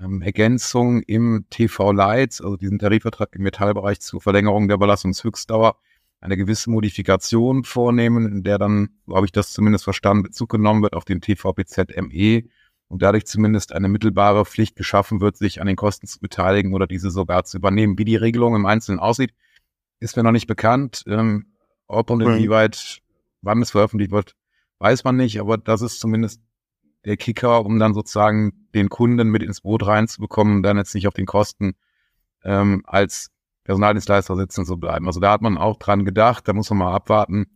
ähm, 0.00 0.22
Ergänzung 0.22 1.02
im 1.02 1.46
TV 1.50 1.92
Lights, 1.92 2.40
also 2.40 2.56
diesen 2.56 2.78
Tarifvertrag 2.78 3.34
im 3.34 3.42
Metallbereich 3.42 4.00
zur 4.00 4.20
Verlängerung 4.20 4.68
der 4.68 4.78
Belastungshöchstdauer, 4.78 5.76
eine 6.20 6.36
gewisse 6.36 6.70
Modifikation 6.70 7.64
vornehmen, 7.64 8.26
in 8.30 8.42
der 8.42 8.58
dann, 8.58 8.90
so 9.06 9.16
habe 9.16 9.26
ich 9.26 9.32
das 9.32 9.52
zumindest 9.52 9.84
verstanden, 9.84 10.22
Bezug 10.22 10.50
genommen 10.50 10.82
wird 10.82 10.94
auf 10.94 11.04
den 11.04 11.20
TVBZME 11.20 12.44
und 12.88 13.02
dadurch 13.02 13.26
zumindest 13.26 13.72
eine 13.72 13.88
mittelbare 13.88 14.44
Pflicht 14.44 14.76
geschaffen 14.76 15.20
wird, 15.20 15.36
sich 15.36 15.60
an 15.60 15.66
den 15.66 15.76
Kosten 15.76 16.06
zu 16.06 16.20
beteiligen 16.20 16.74
oder 16.74 16.86
diese 16.86 17.10
sogar 17.10 17.44
zu 17.44 17.56
übernehmen. 17.56 17.98
Wie 17.98 18.04
die 18.04 18.16
Regelung 18.16 18.54
im 18.54 18.66
Einzelnen 18.66 18.98
aussieht, 18.98 19.32
ist 20.00 20.16
mir 20.16 20.22
noch 20.22 20.32
nicht 20.32 20.46
bekannt. 20.46 21.04
Ähm, 21.06 21.46
ob 21.86 22.10
und 22.10 22.20
inwieweit, 22.20 23.00
wann 23.42 23.62
es 23.62 23.70
veröffentlicht 23.70 24.12
wird, 24.12 24.34
weiß 24.78 25.04
man 25.04 25.16
nicht, 25.16 25.40
aber 25.40 25.56
das 25.56 25.82
ist 25.82 26.00
zumindest 26.00 26.42
der 27.04 27.16
Kicker, 27.16 27.64
um 27.64 27.78
dann 27.78 27.94
sozusagen 27.94 28.68
den 28.74 28.88
Kunden 28.88 29.28
mit 29.28 29.42
ins 29.42 29.62
Boot 29.62 29.86
reinzubekommen, 29.86 30.62
dann 30.62 30.76
jetzt 30.76 30.94
nicht 30.94 31.08
auf 31.08 31.14
den 31.14 31.26
Kosten 31.26 31.74
ähm, 32.44 32.82
als 32.86 33.30
Personaldienstleister 33.64 34.36
sitzen 34.36 34.64
zu 34.64 34.76
bleiben. 34.76 35.06
Also 35.06 35.20
da 35.20 35.32
hat 35.32 35.42
man 35.42 35.58
auch 35.58 35.78
dran 35.78 36.04
gedacht, 36.04 36.48
da 36.48 36.52
muss 36.52 36.70
man 36.70 36.78
mal 36.78 36.94
abwarten, 36.94 37.46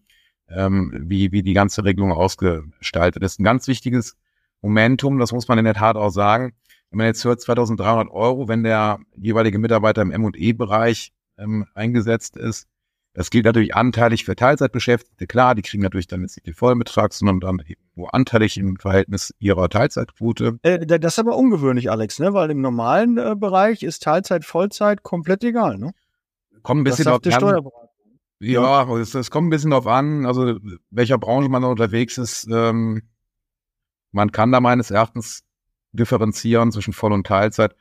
ähm, 0.48 0.92
wie, 1.06 1.32
wie 1.32 1.42
die 1.42 1.54
ganze 1.54 1.84
Regelung 1.84 2.12
ausgestaltet 2.12 3.22
ist. 3.22 3.40
Ein 3.40 3.44
ganz 3.44 3.66
wichtiges 3.66 4.16
Momentum, 4.60 5.18
das 5.18 5.32
muss 5.32 5.48
man 5.48 5.58
in 5.58 5.64
der 5.64 5.74
Tat 5.74 5.96
auch 5.96 6.10
sagen. 6.10 6.52
Wenn 6.90 6.98
man 6.98 7.06
jetzt 7.06 7.24
hört 7.24 7.40
2300 7.40 8.10
Euro, 8.10 8.48
wenn 8.48 8.62
der 8.62 9.00
jeweilige 9.16 9.58
Mitarbeiter 9.58 10.02
im 10.02 10.10
M&E-Bereich 10.10 11.12
ähm, 11.38 11.66
eingesetzt 11.74 12.36
ist, 12.36 12.68
das 13.14 13.30
gilt 13.30 13.44
natürlich 13.44 13.74
anteilig 13.74 14.24
für 14.24 14.36
Teilzeitbeschäftigte. 14.36 15.26
Klar, 15.26 15.54
die 15.54 15.62
kriegen 15.62 15.82
natürlich 15.82 16.08
dann 16.08 16.22
jetzt 16.22 16.36
nicht 16.36 16.46
den 16.46 16.54
Vollbetrag, 16.54 17.12
sondern 17.12 17.40
dann 17.40 17.62
eben 17.66 17.83
nur 17.96 18.14
anteilig 18.14 18.56
im 18.56 18.76
Verhältnis 18.76 19.34
ihrer 19.38 19.68
Teilzeitquote. 19.68 20.58
Äh, 20.62 20.86
das 20.86 21.14
ist 21.14 21.18
aber 21.18 21.36
ungewöhnlich, 21.36 21.90
Alex, 21.90 22.18
ne? 22.18 22.32
weil 22.34 22.50
im 22.50 22.60
normalen 22.60 23.18
äh, 23.18 23.34
Bereich 23.36 23.82
ist 23.82 24.02
Teilzeit, 24.02 24.44
Vollzeit 24.44 25.02
komplett 25.02 25.44
egal. 25.44 25.78
Ne? 25.78 25.92
Kommt 26.62 26.80
ein 26.80 26.84
bisschen 26.84 27.04
das 27.04 27.20
drauf 27.20 27.42
an. 27.42 27.70
Ja, 28.40 28.84
ja. 28.84 28.96
Es, 28.98 29.14
es, 29.14 29.30
kommt 29.30 29.46
ein 29.46 29.50
bisschen 29.50 29.70
drauf 29.70 29.86
an, 29.86 30.26
also 30.26 30.58
welcher 30.90 31.18
Branche 31.18 31.48
man 31.48 31.62
da 31.62 31.68
unterwegs 31.68 32.18
ist. 32.18 32.48
Ähm, 32.50 33.02
man 34.10 34.32
kann 34.32 34.52
da 34.52 34.60
meines 34.60 34.90
Erachtens 34.90 35.44
differenzieren 35.92 36.72
zwischen 36.72 36.92
Voll- 36.92 37.12
und 37.12 37.26
Teilzeit. 37.26 37.74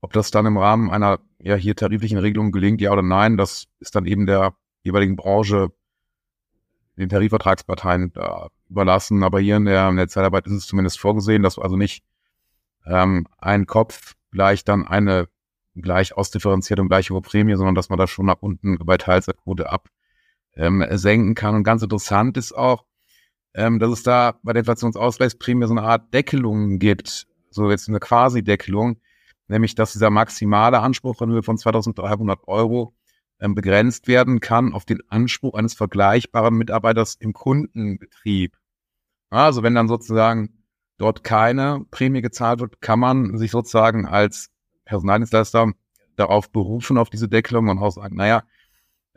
Ob 0.00 0.12
das 0.12 0.30
dann 0.30 0.46
im 0.46 0.56
Rahmen 0.56 0.90
einer 0.90 1.20
ja 1.38 1.54
hier 1.54 1.76
tariflichen 1.76 2.18
Regelung 2.18 2.52
gelingt, 2.52 2.80
ja 2.80 2.90
oder 2.90 3.02
nein, 3.02 3.36
das 3.36 3.66
ist 3.78 3.94
dann 3.94 4.06
eben 4.06 4.26
der 4.26 4.54
jeweiligen 4.82 5.16
Branche, 5.16 5.68
den 6.96 7.08
Tarifvertragsparteien 7.08 8.12
da 8.12 8.48
überlassen. 8.72 9.22
Aber 9.22 9.40
hier 9.40 9.56
in 9.56 9.66
der, 9.66 9.88
in 9.88 9.96
der 9.96 10.08
Zeitarbeit 10.08 10.46
ist 10.46 10.52
es 10.52 10.66
zumindest 10.66 10.98
vorgesehen, 10.98 11.42
dass 11.42 11.58
also 11.58 11.76
nicht 11.76 12.04
ähm, 12.86 13.26
ein 13.38 13.66
Kopf 13.66 14.14
gleich 14.32 14.64
dann 14.64 14.86
eine 14.86 15.28
gleich 15.74 16.16
ausdifferenzierte 16.16 16.82
und 16.82 16.88
gleich 16.88 17.10
hohe 17.10 17.22
Prämie, 17.22 17.54
sondern 17.54 17.74
dass 17.74 17.88
man 17.88 17.98
da 17.98 18.06
schon 18.06 18.26
nach 18.26 18.40
unten 18.40 18.78
bei 18.78 18.98
Teilzeitquote 18.98 19.70
ab 19.70 19.88
ähm, 20.54 20.84
kann. 21.34 21.54
Und 21.54 21.64
ganz 21.64 21.82
interessant 21.82 22.36
ist 22.36 22.52
auch, 22.52 22.84
ähm, 23.54 23.78
dass 23.78 23.90
es 23.90 24.02
da 24.02 24.38
bei 24.42 24.52
der 24.52 24.60
Inflationsausgleichsprämie 24.60 25.66
so 25.66 25.72
eine 25.72 25.82
Art 25.82 26.12
Deckelung 26.12 26.78
gibt, 26.78 27.26
so 27.50 27.70
jetzt 27.70 27.88
eine 27.88 28.00
Quasi-Deckelung, 28.00 29.00
nämlich 29.48 29.74
dass 29.74 29.92
dieser 29.92 30.10
maximale 30.10 30.80
Anspruch 30.80 31.20
in 31.22 31.30
Höhe 31.30 31.42
von 31.42 31.58
2300 31.58 32.46
Euro 32.48 32.94
ähm, 33.40 33.54
begrenzt 33.54 34.08
werden 34.08 34.40
kann 34.40 34.72
auf 34.72 34.84
den 34.84 35.00
Anspruch 35.08 35.54
eines 35.54 35.74
vergleichbaren 35.74 36.54
Mitarbeiters 36.54 37.16
im 37.18 37.32
Kundenbetrieb. 37.32 38.56
Also 39.32 39.62
wenn 39.62 39.74
dann 39.74 39.88
sozusagen 39.88 40.50
dort 40.98 41.24
keine 41.24 41.86
Prämie 41.90 42.20
gezahlt 42.20 42.60
wird, 42.60 42.80
kann 42.82 43.00
man 43.00 43.38
sich 43.38 43.50
sozusagen 43.50 44.06
als 44.06 44.50
Personaldienstleister 44.84 45.72
darauf 46.16 46.50
berufen, 46.50 46.98
auf 46.98 47.08
diese 47.08 47.28
Deckelung 47.28 47.68
und 47.68 47.78
auch 47.78 47.92
sagen, 47.92 48.16
naja, 48.16 48.42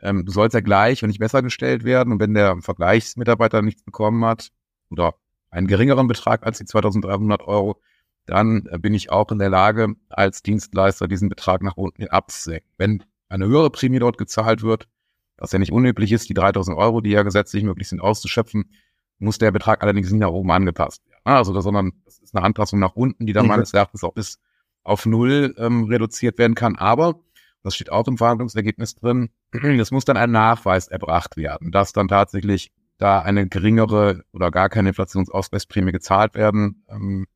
ähm, 0.00 0.24
du 0.24 0.32
sollst 0.32 0.54
ja 0.54 0.60
gleich 0.60 1.02
und 1.02 1.08
nicht 1.08 1.18
besser 1.18 1.42
gestellt 1.42 1.84
werden. 1.84 2.14
Und 2.14 2.20
wenn 2.20 2.32
der 2.32 2.56
Vergleichsmitarbeiter 2.62 3.60
nichts 3.60 3.82
bekommen 3.82 4.24
hat 4.24 4.52
oder 4.90 5.14
einen 5.50 5.66
geringeren 5.66 6.06
Betrag 6.06 6.46
als 6.46 6.58
die 6.58 6.64
2300 6.64 7.42
Euro, 7.42 7.80
dann 8.24 8.66
äh, 8.70 8.78
bin 8.78 8.94
ich 8.94 9.10
auch 9.10 9.30
in 9.30 9.38
der 9.38 9.50
Lage, 9.50 9.96
als 10.08 10.42
Dienstleister 10.42 11.08
diesen 11.08 11.28
Betrag 11.28 11.62
nach 11.62 11.76
unten 11.76 12.06
abzusenken. 12.08 12.70
Wenn 12.78 13.04
eine 13.28 13.46
höhere 13.46 13.70
Prämie 13.70 13.98
dort 13.98 14.16
gezahlt 14.16 14.62
wird, 14.62 14.88
was 15.36 15.52
ja 15.52 15.58
nicht 15.58 15.72
unüblich 15.72 16.12
ist, 16.12 16.30
die 16.30 16.34
3000 16.34 16.76
Euro, 16.78 17.02
die 17.02 17.10
ja 17.10 17.22
gesetzlich 17.22 17.64
möglich 17.64 17.88
sind, 17.88 18.00
auszuschöpfen, 18.00 18.70
muss 19.18 19.38
der 19.38 19.50
Betrag 19.50 19.82
allerdings 19.82 20.10
nicht 20.10 20.20
nach 20.20 20.28
oben 20.28 20.50
angepasst 20.50 21.02
werden. 21.08 21.20
Also, 21.24 21.52
das, 21.52 21.64
sondern 21.64 21.92
das 22.04 22.18
ist 22.18 22.34
eine 22.34 22.44
Anpassung 22.44 22.78
nach 22.78 22.94
unten, 22.94 23.26
die 23.26 23.32
dann 23.32 23.44
mhm. 23.46 23.50
meines 23.50 23.72
Erachtens 23.72 24.04
auch 24.04 24.12
bis 24.12 24.38
auf 24.82 25.06
Null 25.06 25.54
ähm, 25.58 25.84
reduziert 25.84 26.38
werden 26.38 26.54
kann. 26.54 26.76
Aber, 26.76 27.20
das 27.62 27.74
steht 27.74 27.90
auch 27.90 28.06
im 28.06 28.18
Verhandlungsergebnis 28.18 28.94
drin, 28.94 29.30
es 29.52 29.90
muss 29.90 30.04
dann 30.04 30.16
ein 30.16 30.30
Nachweis 30.30 30.88
erbracht 30.88 31.36
werden, 31.36 31.72
dass 31.72 31.92
dann 31.92 32.08
tatsächlich 32.08 32.72
da 32.98 33.20
eine 33.20 33.48
geringere 33.48 34.24
oder 34.32 34.50
gar 34.50 34.68
keine 34.68 34.90
Inflationsausgleichsprämie 34.90 35.92
gezahlt 35.92 36.34
werden 36.34 36.84
ähm, 36.88 37.26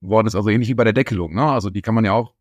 worden 0.00 0.26
ist. 0.26 0.36
Also 0.36 0.50
ähnlich 0.50 0.68
wie 0.68 0.74
bei 0.74 0.84
der 0.84 0.92
Deckelung. 0.92 1.34
Ne? 1.34 1.44
Also 1.44 1.70
die 1.70 1.82
kann 1.82 1.94
man 1.94 2.04
ja 2.04 2.12
auch, 2.12 2.34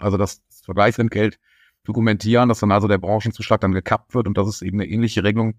also 0.00 0.16
das 0.16 0.42
Vergleichsentgelt 0.64 1.38
dokumentieren, 1.84 2.48
dass 2.48 2.60
dann 2.60 2.72
also 2.72 2.88
der 2.88 2.98
Branchenzuschlag 2.98 3.60
dann 3.60 3.72
gekappt 3.72 4.14
wird 4.14 4.26
und 4.26 4.38
das 4.38 4.48
ist 4.48 4.62
eben 4.62 4.80
eine 4.80 4.88
ähnliche 4.88 5.22
Regelung, 5.22 5.54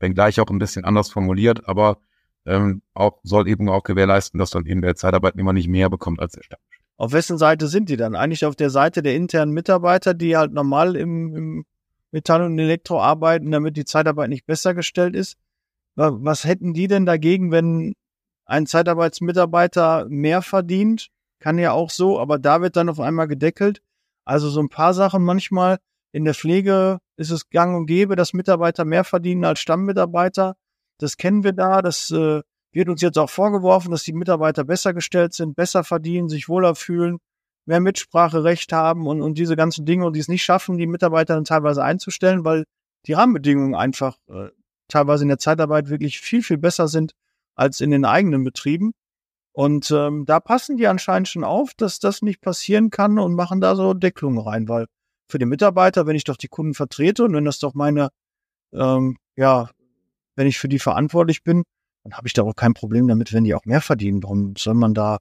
wenngleich 0.00 0.40
auch 0.40 0.50
ein 0.50 0.58
bisschen 0.58 0.84
anders 0.84 1.10
formuliert, 1.10 1.68
aber 1.68 1.98
ähm, 2.46 2.82
auch 2.94 3.20
soll 3.22 3.48
eben 3.48 3.68
auch 3.68 3.82
gewährleisten, 3.82 4.38
dass 4.38 4.50
dann 4.50 4.66
eben 4.66 4.82
der 4.82 4.96
Zeitarbeitnehmer 4.96 5.52
nicht 5.52 5.68
mehr 5.68 5.90
bekommt 5.90 6.20
als 6.20 6.32
der 6.32 6.42
Staat. 6.42 6.60
Auf 6.96 7.12
wessen 7.12 7.38
Seite 7.38 7.68
sind 7.68 7.88
die 7.88 7.96
dann? 7.96 8.16
Eigentlich 8.16 8.44
auf 8.44 8.56
der 8.56 8.70
Seite 8.70 9.02
der 9.02 9.14
internen 9.14 9.52
Mitarbeiter, 9.52 10.14
die 10.14 10.36
halt 10.36 10.52
normal 10.52 10.96
im, 10.96 11.34
im 11.34 11.64
Metall 12.10 12.42
und 12.42 12.58
Elektro 12.58 13.00
arbeiten, 13.00 13.50
damit 13.50 13.76
die 13.76 13.84
Zeitarbeit 13.84 14.30
nicht 14.30 14.46
besser 14.46 14.74
gestellt 14.74 15.14
ist? 15.14 15.36
Was 15.94 16.44
hätten 16.44 16.74
die 16.74 16.86
denn 16.86 17.06
dagegen, 17.06 17.50
wenn 17.50 17.94
ein 18.46 18.66
Zeitarbeitsmitarbeiter 18.66 20.06
mehr 20.08 20.42
verdient? 20.42 21.08
Kann 21.40 21.58
ja 21.58 21.72
auch 21.72 21.90
so, 21.90 22.18
aber 22.18 22.38
da 22.38 22.62
wird 22.62 22.76
dann 22.76 22.88
auf 22.88 23.00
einmal 23.00 23.28
gedeckelt. 23.28 23.80
Also 24.24 24.48
so 24.48 24.60
ein 24.60 24.68
paar 24.68 24.94
Sachen 24.94 25.22
manchmal. 25.22 25.78
In 26.10 26.24
der 26.24 26.34
Pflege 26.34 26.98
ist 27.18 27.30
es 27.30 27.50
gang 27.50 27.76
und 27.76 27.86
gäbe, 27.86 28.16
dass 28.16 28.32
Mitarbeiter 28.32 28.84
mehr 28.84 29.04
verdienen 29.04 29.44
als 29.44 29.58
Stammmitarbeiter. 29.58 30.54
Das 30.98 31.16
kennen 31.16 31.42
wir 31.42 31.52
da. 31.52 31.82
Das 31.82 32.10
äh, 32.10 32.42
wird 32.72 32.88
uns 32.88 33.02
jetzt 33.02 33.18
auch 33.18 33.28
vorgeworfen, 33.28 33.90
dass 33.90 34.04
die 34.04 34.12
Mitarbeiter 34.12 34.64
besser 34.64 34.94
gestellt 34.94 35.34
sind, 35.34 35.56
besser 35.56 35.82
verdienen, 35.82 36.28
sich 36.28 36.48
wohler 36.48 36.76
fühlen, 36.76 37.18
mehr 37.66 37.80
Mitspracherecht 37.80 38.72
haben 38.72 39.06
und, 39.06 39.20
und 39.20 39.36
diese 39.36 39.56
ganzen 39.56 39.84
Dinge 39.84 40.06
und 40.06 40.14
die 40.14 40.20
es 40.20 40.28
nicht 40.28 40.44
schaffen, 40.44 40.78
die 40.78 40.86
Mitarbeiter 40.86 41.34
dann 41.34 41.44
teilweise 41.44 41.82
einzustellen, 41.82 42.44
weil 42.44 42.64
die 43.06 43.14
Rahmenbedingungen 43.14 43.74
einfach 43.74 44.16
äh, 44.28 44.50
teilweise 44.86 45.24
in 45.24 45.28
der 45.28 45.38
Zeitarbeit 45.38 45.88
wirklich 45.88 46.20
viel, 46.20 46.42
viel 46.42 46.58
besser 46.58 46.86
sind 46.86 47.12
als 47.56 47.80
in 47.80 47.90
den 47.90 48.04
eigenen 48.04 48.44
Betrieben. 48.44 48.92
Und 49.52 49.90
ähm, 49.90 50.24
da 50.24 50.38
passen 50.38 50.76
die 50.76 50.86
anscheinend 50.86 51.26
schon 51.26 51.42
auf, 51.42 51.74
dass 51.74 51.98
das 51.98 52.22
nicht 52.22 52.40
passieren 52.40 52.90
kann 52.90 53.18
und 53.18 53.34
machen 53.34 53.60
da 53.60 53.74
so 53.74 53.92
Deckelungen 53.92 54.38
rein, 54.38 54.68
weil 54.68 54.86
für 55.28 55.38
den 55.38 55.48
Mitarbeiter, 55.48 56.06
wenn 56.06 56.16
ich 56.16 56.24
doch 56.24 56.36
die 56.36 56.48
Kunden 56.48 56.74
vertrete 56.74 57.24
und 57.24 57.34
wenn 57.34 57.44
das 57.44 57.58
doch 57.58 57.74
meine, 57.74 58.08
ähm, 58.72 59.18
ja, 59.36 59.70
wenn 60.36 60.46
ich 60.46 60.58
für 60.58 60.68
die 60.68 60.78
verantwortlich 60.78 61.42
bin, 61.42 61.64
dann 62.04 62.14
habe 62.14 62.26
ich 62.26 62.32
da 62.32 62.42
auch 62.42 62.54
kein 62.54 62.74
Problem 62.74 63.06
damit, 63.08 63.32
wenn 63.32 63.44
die 63.44 63.54
auch 63.54 63.64
mehr 63.64 63.80
verdienen. 63.80 64.22
Warum 64.22 64.54
soll 64.56 64.74
man 64.74 64.94
da 64.94 65.18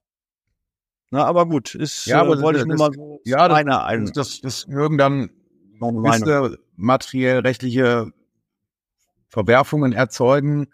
na, 1.10 1.24
aber 1.24 1.46
gut, 1.48 1.74
ist, 1.74 2.06
ja, 2.06 2.20
aber 2.22 2.38
äh, 2.38 2.42
wollte 2.42 2.60
das, 2.60 2.66
ich 2.66 2.68
nur 2.68 2.78
mal 2.78 2.94
so 2.94 3.22
ja, 3.24 3.48
meine 3.48 4.04
das, 4.04 4.12
das, 4.12 4.42
das 4.42 4.68
mögen 4.68 4.98
dann 4.98 5.30
gewisse 5.80 6.60
materiell-rechtliche 6.76 8.12
Verwerfungen 9.30 9.94
erzeugen. 9.94 10.68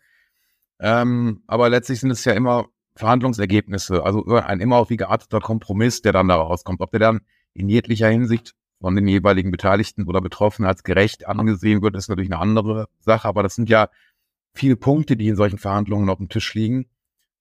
Ähm, 0.79 1.43
aber 1.45 1.69
letztlich 1.69 1.99
sind 1.99 2.09
es 2.09 2.25
ja 2.25 2.33
immer 2.33 2.67
Verhandlungsergebnisse, 2.95 4.03
also 4.03 4.25
ein 4.25 4.59
immer 4.59 4.77
auch 4.77 4.89
wie 4.89 4.97
gearteter 4.97 5.39
Kompromiss, 5.39 6.01
der 6.01 6.13
dann 6.13 6.27
daraus 6.27 6.63
kommt. 6.63 6.81
Ob 6.81 6.91
der 6.91 6.99
dann 6.99 7.21
in 7.53 7.69
jeglicher 7.69 8.09
Hinsicht 8.09 8.55
von 8.83 8.97
den 8.97 9.07
jeweiligen 9.07 9.49
Beteiligten 9.49 10.03
oder 10.07 10.19
Betroffenen 10.19 10.67
als 10.67 10.83
gerecht 10.83 11.25
angesehen 11.25 11.81
wird, 11.81 11.95
ist 11.95 12.09
natürlich 12.09 12.29
eine 12.29 12.41
andere 12.41 12.89
Sache. 12.99 13.29
Aber 13.29 13.41
das 13.41 13.55
sind 13.55 13.69
ja 13.69 13.87
viele 14.53 14.75
Punkte, 14.75 15.15
die 15.15 15.29
in 15.29 15.37
solchen 15.37 15.57
Verhandlungen 15.57 16.09
auf 16.09 16.17
dem 16.17 16.27
Tisch 16.27 16.53
liegen. 16.53 16.87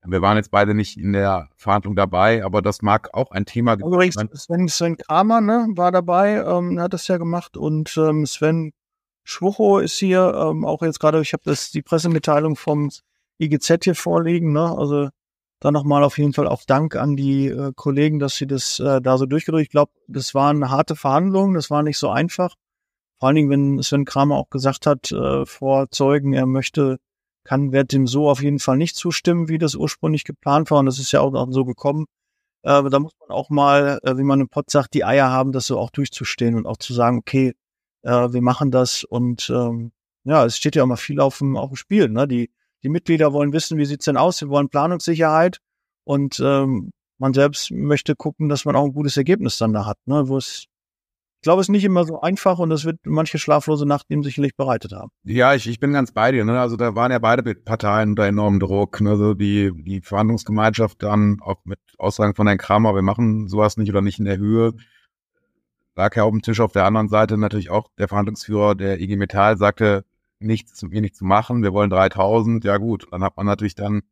Wir 0.05 0.23
waren 0.23 0.37
jetzt 0.37 0.53
beide 0.53 0.73
nicht 0.73 0.97
in 0.97 1.13
der 1.13 1.49
Verhandlung 1.57 1.97
dabei, 1.97 2.45
aber 2.45 2.63
das 2.63 2.81
mag 2.81 3.13
auch 3.13 3.33
ein 3.33 3.45
Thema 3.45 3.77
sein. 3.77 3.89
Übrigens, 3.89 4.15
Sven, 4.35 4.69
Sven 4.69 4.97
Kramer 4.97 5.41
ne, 5.41 5.67
war 5.75 5.91
dabei, 5.91 6.45
ähm, 6.45 6.81
hat 6.81 6.93
das 6.93 7.09
ja 7.09 7.19
gemacht 7.19 7.57
und 7.57 7.97
ähm, 7.97 8.25
Sven 8.25 8.73
Schwucho 9.25 9.81
ist 9.81 9.99
hier 9.99 10.33
ähm, 10.37 10.65
auch 10.65 10.83
jetzt 10.83 11.01
gerade, 11.01 11.21
ich 11.21 11.33
habe 11.33 11.43
das 11.45 11.73
die 11.73 11.83
Pressemitteilung 11.83 12.55
vom 12.55 12.89
IGZ 13.39 13.79
hier 13.83 13.95
vorliegen, 13.97 14.53
ne? 14.53 14.77
Also 14.79 15.09
dann 15.63 15.75
nochmal 15.75 16.03
auf 16.03 16.19
jeden 16.19 16.33
Fall 16.33 16.49
auch 16.49 16.65
Dank 16.65 16.97
an 16.97 17.15
die 17.15 17.47
äh, 17.47 17.73
Kollegen, 17.77 18.19
dass 18.19 18.35
sie 18.35 18.49
das 18.49 18.81
äh, 18.81 19.01
da 19.01 19.17
so 19.17 19.27
durchgedrückt. 19.27 19.63
Ich 19.63 19.71
glaube, 19.71 19.93
das 20.09 20.35
waren 20.35 20.69
harte 20.71 20.97
Verhandlungen, 20.97 21.55
das 21.55 21.71
war 21.71 21.85
nicht 21.85 21.99
so 21.99 22.11
einfach. 22.11 22.57
Vor 23.21 23.29
allen 23.29 23.37
Dingen, 23.37 23.51
wenn 23.51 23.83
Sven 23.83 24.05
Kramer 24.05 24.37
auch 24.37 24.51
gesagt 24.51 24.87
hat 24.87 25.13
äh, 25.13 25.47
vor 25.47 25.89
Zeugen, 25.91 26.33
er 26.33 26.47
möchte, 26.47 26.99
kann, 27.45 27.71
wird 27.71 27.93
dem 27.93 28.09
so 28.09 28.29
auf 28.29 28.43
jeden 28.43 28.59
Fall 28.59 28.77
nicht 28.77 28.97
zustimmen, 28.97 29.49
wie 29.49 29.59
das 29.59 29.77
ursprünglich 29.77 30.25
geplant 30.25 30.73
war. 30.73 30.81
Und 30.81 30.87
das 30.87 30.99
ist 30.99 31.13
ja 31.13 31.21
auch, 31.21 31.47
so 31.51 31.65
gekommen. 31.65 32.07
Äh, 32.63 32.83
da 32.91 32.99
muss 32.99 33.13
man 33.21 33.31
auch 33.31 33.49
mal, 33.49 34.01
äh, 34.03 34.17
wie 34.19 34.25
man 34.25 34.41
im 34.41 34.49
Pott 34.49 34.69
sagt, 34.69 34.95
die 34.95 35.05
Eier 35.05 35.31
haben, 35.31 35.53
das 35.53 35.67
so 35.69 35.79
auch 35.79 35.91
durchzustehen 35.91 36.57
und 36.57 36.67
auch 36.67 36.79
zu 36.79 36.93
sagen, 36.93 37.19
okay, 37.19 37.55
äh, 38.03 38.33
wir 38.33 38.43
machen 38.43 38.73
das 38.73 39.05
und 39.05 39.49
ähm, 39.51 39.93
ja, 40.25 40.45
es 40.45 40.57
steht 40.57 40.75
ja 40.75 40.85
mal 40.87 40.97
viel 40.97 41.21
auf 41.21 41.39
dem, 41.39 41.57
auf 41.57 41.71
dem 41.71 41.77
Spiel. 41.77 42.09
Ne? 42.09 42.27
Die, 42.27 42.51
die 42.83 42.89
Mitglieder 42.89 43.33
wollen 43.33 43.53
wissen, 43.53 43.79
wie 43.79 43.85
sieht's 43.85 44.05
denn 44.05 44.17
aus? 44.17 44.39
Sie 44.39 44.49
wollen 44.49 44.69
Planungssicherheit 44.69 45.59
und 46.05 46.41
ähm, 46.41 46.91
man 47.19 47.33
selbst 47.33 47.71
möchte 47.71 48.17
gucken, 48.17 48.49
dass 48.49 48.65
man 48.65 48.77
auch 48.77 48.85
ein 48.85 48.93
gutes 48.93 49.17
Ergebnis 49.17 49.59
dann 49.59 49.73
da 49.73 49.87
hat. 49.87 49.99
Ne? 50.07 50.29
Wo 50.29 50.37
es, 50.37 50.65
ich 51.37 51.43
glaube, 51.43 51.61
es 51.61 51.67
ist 51.67 51.73
nicht 51.73 51.85
immer 51.85 52.05
so 52.05 52.21
einfach 52.21 52.59
und 52.59 52.73
es 52.73 52.85
wird 52.85 52.99
manche 53.05 53.39
schlaflose 53.39 53.87
Nacht 53.87 54.07
ihm 54.09 54.25
sicherlich 54.25 54.57
bereitet 54.57 54.93
haben. 54.93 55.11
Ja, 55.23 55.55
ich, 55.55 55.69
ich 55.69 55.79
bin 55.79 55.93
ganz 55.93 56.13
bei 56.13 56.33
dir. 56.33 56.45
Ne? 56.45 56.61
Also 56.61 56.77
da 56.77 56.95
waren 56.97 57.13
ja 57.13 57.21
beide 57.21 57.55
Parteien 57.55 58.11
unter 58.11 58.25
enormem 58.25 58.59
Druck. 58.59 59.01
Ne? 59.01 59.11
Also 59.11 59.35
die, 59.35 59.71
die 59.75 60.01
Verhandlungsgemeinschaft 60.01 61.03
dann 61.03 61.39
auch 61.41 61.59
mit 61.65 61.79
Aussagen 61.99 62.35
von 62.35 62.47
Herrn 62.49 62.59
Kramer, 62.59 62.95
wir 62.95 63.03
machen 63.03 63.47
sowas 63.47 63.77
nicht 63.77 63.91
oder 63.91 64.03
nicht 64.03 64.19
in 64.19 64.25
der 64.25 64.39
Höhe 64.39 64.75
lag 65.95 66.17
ja 66.17 66.25
auf 66.25 66.31
dem 66.31 66.43
Tisch 66.43 66.61
auf 66.61 66.73
der 66.73 66.85
anderen 66.85 67.09
Seite 67.09 67.37
natürlich 67.37 67.71
auch 67.71 67.89
der 67.99 68.09
Verhandlungsführer 68.09 68.75
der 68.75 69.01
IG 69.01 69.17
Metall 69.17 69.57
sagte, 69.57 70.05
nichts 70.45 70.83
nicht 70.83 71.17
zu 71.17 71.25
machen, 71.25 71.63
wir 71.63 71.73
wollen 71.73 71.91
3000, 71.91 72.65
ja 72.65 72.77
gut, 72.77 73.07
dann 73.11 73.23
hat 73.23 73.37
man 73.37 73.47
natürlich 73.47 73.75
dann, 73.75 74.03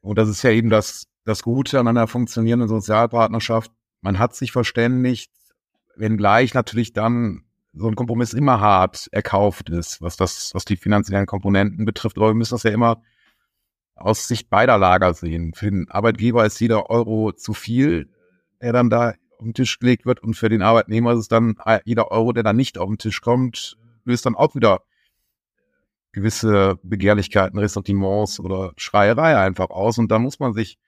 und 0.00 0.18
das 0.18 0.28
ist 0.28 0.42
ja 0.42 0.50
eben 0.50 0.70
das, 0.70 1.06
das 1.24 1.42
Gute 1.42 1.80
an 1.80 1.88
einer 1.88 2.06
funktionierenden 2.06 2.68
Sozialpartnerschaft, 2.68 3.72
man 4.00 4.18
hat 4.18 4.34
sich 4.34 4.52
verständigt, 4.52 5.32
wenngleich 5.96 6.54
natürlich 6.54 6.92
dann 6.92 7.42
so 7.72 7.88
ein 7.88 7.94
Kompromiss 7.94 8.32
immer 8.32 8.60
hart 8.60 9.08
erkauft 9.12 9.68
ist, 9.68 10.00
was 10.00 10.16
das, 10.16 10.54
was 10.54 10.64
die 10.64 10.76
finanziellen 10.76 11.26
Komponenten 11.26 11.84
betrifft, 11.84 12.16
aber 12.16 12.28
wir 12.28 12.34
müssen 12.34 12.54
das 12.54 12.62
ja 12.62 12.70
immer 12.70 13.02
aus 13.94 14.28
Sicht 14.28 14.50
beider 14.50 14.78
Lager 14.78 15.14
sehen. 15.14 15.52
Für 15.54 15.70
den 15.70 15.90
Arbeitgeber 15.90 16.44
ist 16.44 16.60
jeder 16.60 16.90
Euro 16.90 17.32
zu 17.32 17.54
viel, 17.54 18.10
der 18.60 18.72
dann 18.72 18.90
da 18.90 19.14
auf 19.38 19.44
den 19.44 19.54
Tisch 19.54 19.78
gelegt 19.78 20.06
wird 20.06 20.22
und 20.22 20.34
für 20.34 20.48
den 20.48 20.62
Arbeitnehmer 20.62 21.12
ist 21.12 21.20
es 21.20 21.28
dann 21.28 21.56
jeder 21.84 22.10
Euro, 22.10 22.32
der 22.32 22.42
dann 22.42 22.56
nicht 22.56 22.78
auf 22.78 22.88
den 22.88 22.98
Tisch 22.98 23.20
kommt, 23.20 23.76
löst 24.04 24.24
dann 24.24 24.34
auch 24.34 24.54
wieder 24.54 24.82
gewisse 26.16 26.78
Begehrlichkeiten, 26.82 27.58
Ressentiments 27.58 28.40
oder 28.40 28.72
Schreierei 28.78 29.36
einfach 29.36 29.68
aus 29.68 29.98
und 29.98 30.10
da 30.10 30.18
muss 30.18 30.38
man 30.38 30.54
sich, 30.54 30.78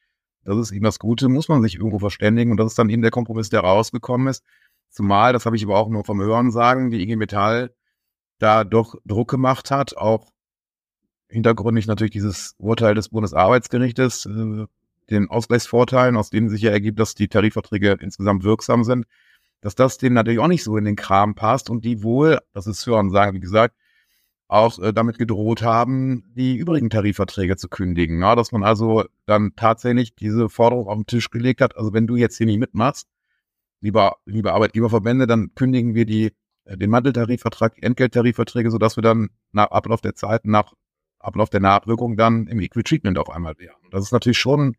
das 0.43 0.57
ist 0.57 0.73
eben 0.73 0.85
das 0.85 0.99
Gute, 0.99 1.29
muss 1.29 1.51
man 1.51 1.61
sich 1.63 1.75
irgendwo 1.77 1.99
verständigen 1.99 2.51
und 2.51 2.57
das 2.57 2.69
ist 2.69 2.79
dann 2.79 2.89
eben 2.89 3.03
der 3.03 3.11
Kompromiss, 3.11 3.51
der 3.51 3.61
rausgekommen 3.61 4.29
ist. 4.29 4.43
Zumal, 4.89 5.35
das 5.35 5.45
habe 5.45 5.55
ich 5.55 5.65
aber 5.65 5.77
auch 5.77 5.91
nur 5.91 6.03
vom 6.03 6.23
Hören 6.23 6.51
sagen, 6.51 6.91
die 6.91 7.03
IG 7.03 7.17
Metall 7.17 7.75
da 8.39 8.65
doch 8.65 8.95
Druck 9.05 9.29
gemacht 9.29 9.71
hat, 9.71 9.99
auch 9.99 10.33
hintergründig 11.29 11.87
natürlich 11.87 12.13
dieses 12.13 12.55
Urteil 12.57 12.95
des 12.95 13.11
Bundesarbeitsgerichtes, 13.11 14.25
äh, 14.25 14.65
den 15.11 15.29
Ausgleichsvorteilen, 15.29 16.17
aus 16.17 16.31
denen 16.31 16.49
sich 16.49 16.63
ja 16.63 16.71
ergibt, 16.71 16.99
dass 16.99 17.15
die 17.15 17.29
Tarifverträge 17.29 17.99
insgesamt 18.01 18.45
wirksam 18.45 18.83
sind, 18.83 19.05
dass 19.61 19.75
das 19.75 19.99
denen 19.99 20.15
natürlich 20.15 20.39
auch 20.39 20.49
nicht 20.49 20.65
so 20.65 20.79
in 20.79 20.87
den 20.87 20.97
Kram 20.97 21.35
passt 21.35 21.69
und 21.69 21.85
die 21.85 22.03
wohl, 22.03 22.39
das 22.55 22.67
ist 22.67 22.87
Hören 22.87 23.11
sagen, 23.11 23.35
wie 23.35 23.41
gesagt, 23.41 23.75
auch 24.49 24.79
äh, 24.79 24.93
damit 24.93 25.19
gedroht 25.19 25.63
haben, 25.63 26.25
die 26.35 26.57
übrigen 26.57 26.91
Tarifverträge 26.91 27.57
zu 27.57 27.69
kündigen. 27.69 28.21
Ja, 28.21 28.35
dass 28.35 28.51
man 28.51 28.65
also 28.65 29.05
dann 29.27 29.53
tatsächlich 29.55 30.15
diese 30.15 30.49
Forderung 30.49 30.89
auf 30.89 30.97
den 30.97 31.07
Tisch 31.07 31.31
gelegt 31.31 31.61
hat, 31.61 31.77
also 31.77 31.93
wenn 31.93 32.07
du 32.07 32.17
jetzt 32.17 32.39
hier 32.39 32.47
nicht 32.47 32.59
mitmachst, 32.59 33.09
lieber, 33.81 34.17
liebe 34.25 34.55
Arbeitgeberverbände, 34.55 35.27
dann 35.27 35.55
kündigen 35.55 35.95
wir 35.95 36.07
die, 36.07 36.33
äh, 36.65 36.77
den 36.79 36.91
Manteltarifvertrag, 36.91 37.75
die 37.75 37.83
Entgelttarifverträge, 37.83 38.71
sodass 38.71 38.97
wir 38.97 39.03
dann 39.03 39.29
nach 39.53 39.71
Ablauf 39.71 40.01
der 40.01 40.15
Zeit, 40.15 40.47
nach 40.47 40.73
Ablauf 41.19 41.51
der 41.51 41.61
Nachwirkung 41.61 42.17
dann 42.17 42.47
im 42.47 42.61
Equal 42.61 42.85
auf 43.19 43.31
einmal 43.31 43.59
wären. 43.59 43.77
Das 43.91 44.03
ist 44.03 44.13
natürlich 44.13 44.39
schon 44.39 44.77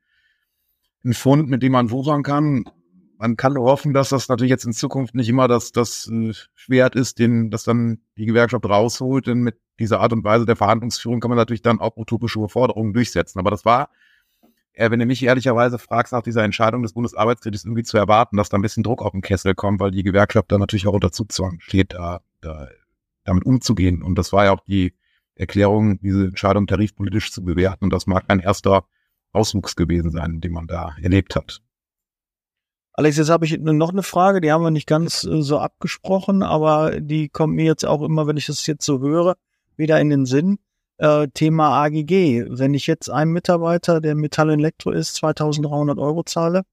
ein 1.04 1.14
Fund, 1.14 1.48
mit 1.50 1.62
dem 1.62 1.74
man 1.74 1.92
wuchern 1.92 2.24
kann. 2.24 2.66
Man 3.22 3.36
kann 3.36 3.58
hoffen, 3.58 3.94
dass 3.94 4.10
das 4.10 4.30
natürlich 4.30 4.50
jetzt 4.50 4.64
in 4.64 4.72
Zukunft 4.72 5.14
nicht 5.14 5.28
immer 5.28 5.50
das, 5.50 5.74
das 5.74 6.08
äh, 6.08 6.32
Schwert 6.56 6.96
ist, 6.96 7.20
den, 7.20 7.52
das 7.52 7.66
dann 7.66 8.00
die 8.18 8.26
Gewerkschaft 8.26 8.64
rausholt, 8.64 9.28
denn 9.28 9.40
mit 9.40 9.60
dieser 9.78 10.00
Art 10.00 10.14
und 10.14 10.24
Weise 10.24 10.46
der 10.46 10.56
Verhandlungsführung 10.56 11.20
kann 11.20 11.28
man 11.28 11.38
natürlich 11.38 11.62
dann 11.62 11.82
auch 11.82 11.98
utopische 11.98 12.48
Forderungen 12.48 12.94
durchsetzen. 12.94 13.38
Aber 13.38 13.52
das 13.52 13.66
war, 13.66 13.90
äh, 14.72 14.90
wenn 14.90 15.00
du 15.00 15.06
mich 15.06 15.22
ehrlicherweise 15.22 15.80
fragst, 15.80 16.14
nach 16.14 16.22
dieser 16.22 16.46
Entscheidung 16.46 16.82
des 16.82 16.94
Bundesarbeitsgerichts 16.94 17.66
irgendwie 17.66 17.84
zu 17.84 17.98
erwarten, 17.98 18.38
dass 18.38 18.48
da 18.48 18.58
ein 18.58 18.62
bisschen 18.62 18.84
Druck 18.84 19.02
auf 19.02 19.12
den 19.12 19.22
Kessel 19.22 19.54
kommt, 19.54 19.82
weil 19.82 19.92
die 19.92 20.04
Gewerkschaft 20.04 20.50
da 20.50 20.58
natürlich 20.58 20.88
auch 20.88 20.94
unter 20.94 21.12
Zugzwang 21.12 21.60
steht, 21.60 21.96
da, 21.96 22.22
da 22.40 22.70
damit 23.26 23.46
umzugehen. 23.46 24.02
Und 24.02 24.16
das 24.16 24.32
war 24.32 24.46
ja 24.46 24.54
auch 24.54 24.62
die 24.62 24.94
Erklärung, 25.36 26.00
diese 26.00 26.24
Entscheidung 26.24 26.68
tarifpolitisch 26.68 27.34
zu 27.34 27.44
bewerten. 27.44 27.84
Und 27.84 27.90
das 27.92 28.08
mag 28.08 28.24
ein 28.30 28.40
erster 28.40 28.86
Auswuchs 29.34 29.76
gewesen 29.76 30.10
sein, 30.10 30.40
den 30.40 30.54
man 30.54 30.68
da 30.68 30.96
erlebt 31.02 31.36
hat. 31.36 31.62
Alex, 33.00 33.16
jetzt 33.16 33.30
habe 33.30 33.46
ich 33.46 33.58
noch 33.58 33.94
eine 33.94 34.04
Frage, 34.04 34.42
die 34.42 34.52
haben 34.52 34.62
wir 34.62 34.72
nicht 34.72 34.86
ganz 34.86 35.24
äh, 35.24 35.42
so 35.42 35.58
abgesprochen, 35.58 36.44
aber 36.44 37.00
die 37.00 37.30
kommt 37.30 37.56
mir 37.56 37.64
jetzt 37.64 37.86
auch 37.86 38.02
immer, 38.02 38.28
wenn 38.28 38.36
ich 38.36 38.48
das 38.48 38.68
jetzt 38.68 38.86
so 38.86 39.00
höre, 39.00 39.38
wieder 39.78 40.02
in 40.02 40.10
den 40.10 40.26
Sinn. 40.26 40.60
Äh, 40.98 41.30
Thema 41.34 41.82
AGG. 41.82 42.48
Wenn 42.50 42.74
ich 42.74 42.88
jetzt 42.88 43.10
einem 43.10 43.32
Mitarbeiter, 43.32 44.02
der 44.02 44.16
Metall 44.16 44.50
Elektro 44.50 44.92
ist, 44.92 45.16
2300 45.16 45.98
Euro 45.98 46.24
zahle, 46.24 46.64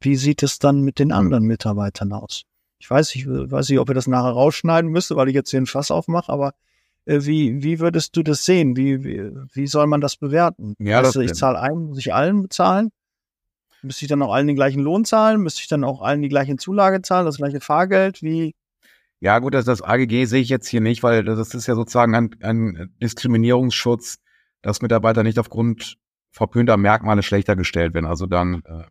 wie 0.00 0.16
sieht 0.16 0.42
es 0.42 0.60
dann 0.60 0.80
mit 0.80 0.98
den 0.98 1.12
anderen 1.12 1.44
Mitarbeitern 1.44 2.14
aus? 2.14 2.44
Ich 2.78 2.90
weiß, 2.90 3.14
ich 3.14 3.26
weiß 3.28 3.68
nicht, 3.68 3.80
ob 3.80 3.88
wir 3.88 3.94
das 3.94 4.06
nachher 4.06 4.30
rausschneiden 4.30 4.90
müssen, 4.90 5.14
weil 5.18 5.28
ich 5.28 5.34
jetzt 5.34 5.50
hier 5.50 5.60
ein 5.60 5.66
Fass 5.66 5.90
aufmache, 5.90 6.32
aber 6.32 6.54
äh, 7.04 7.18
wie, 7.20 7.62
wie 7.62 7.80
würdest 7.80 8.16
du 8.16 8.22
das 8.22 8.46
sehen? 8.46 8.78
Wie, 8.78 9.04
wie, 9.04 9.30
wie 9.52 9.66
soll 9.66 9.88
man 9.88 10.00
das 10.00 10.16
bewerten? 10.16 10.74
Ja, 10.78 11.00
weißt 11.00 11.08
das 11.08 11.12
du, 11.12 11.20
ich 11.20 11.34
zahle 11.34 11.60
einen, 11.60 11.88
muss 11.88 11.98
ich 11.98 12.14
allen 12.14 12.40
bezahlen? 12.40 12.92
Müsste 13.84 14.06
ich 14.06 14.08
dann 14.08 14.22
auch 14.22 14.32
allen 14.32 14.46
den 14.46 14.56
gleichen 14.56 14.82
Lohn 14.82 15.04
zahlen? 15.04 15.42
Müsste 15.42 15.60
ich 15.60 15.68
dann 15.68 15.84
auch 15.84 16.00
allen 16.00 16.22
die 16.22 16.28
gleiche 16.28 16.56
Zulage 16.56 17.02
zahlen, 17.02 17.26
das 17.26 17.36
gleiche 17.36 17.60
Fahrgeld? 17.60 18.22
Wie? 18.22 18.54
Ja, 19.20 19.38
gut, 19.38 19.54
das, 19.54 19.64
das 19.64 19.82
AGG 19.82 20.24
sehe 20.24 20.40
ich 20.40 20.48
jetzt 20.48 20.68
hier 20.68 20.80
nicht, 20.80 21.02
weil 21.02 21.24
das 21.24 21.54
ist 21.54 21.66
ja 21.66 21.74
sozusagen 21.74 22.14
ein, 22.14 22.36
ein 22.42 22.94
Diskriminierungsschutz, 23.02 24.18
dass 24.62 24.82
Mitarbeiter 24.82 25.22
nicht 25.22 25.38
aufgrund 25.38 25.98
verpönter 26.30 26.76
Merkmale 26.76 27.22
schlechter 27.22 27.56
gestellt 27.56 27.94
werden. 27.94 28.06
Also 28.06 28.26
dann 28.26 28.62
äh, 28.64 28.84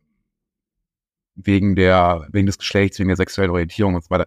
wegen 1.36 1.76
der, 1.76 2.28
wegen 2.32 2.46
des 2.46 2.58
Geschlechts, 2.58 3.00
wegen 3.00 3.10
der 3.10 3.18
sexuellen 3.18 3.52
Orientierung 3.52 3.96
und 3.96 4.04
so 4.04 4.10
weiter. 4.10 4.26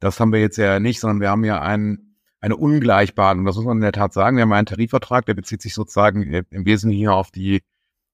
Das 0.00 0.18
haben 0.20 0.32
wir 0.32 0.40
jetzt 0.40 0.56
ja 0.56 0.80
nicht, 0.80 1.00
sondern 1.00 1.20
wir 1.20 1.30
haben 1.30 1.44
ja 1.44 1.60
ein, 1.60 2.16
eine 2.40 2.56
Ungleichbehandlung. 2.56 3.46
Das 3.46 3.56
muss 3.56 3.64
man 3.64 3.78
in 3.78 3.82
der 3.82 3.92
Tat 3.92 4.12
sagen. 4.12 4.36
Wir 4.36 4.42
haben 4.42 4.52
einen 4.52 4.66
Tarifvertrag, 4.66 5.26
der 5.26 5.34
bezieht 5.34 5.60
sich 5.60 5.74
sozusagen 5.74 6.22
im 6.22 6.66
Wesentlichen 6.66 7.08
auf 7.08 7.30
die 7.30 7.62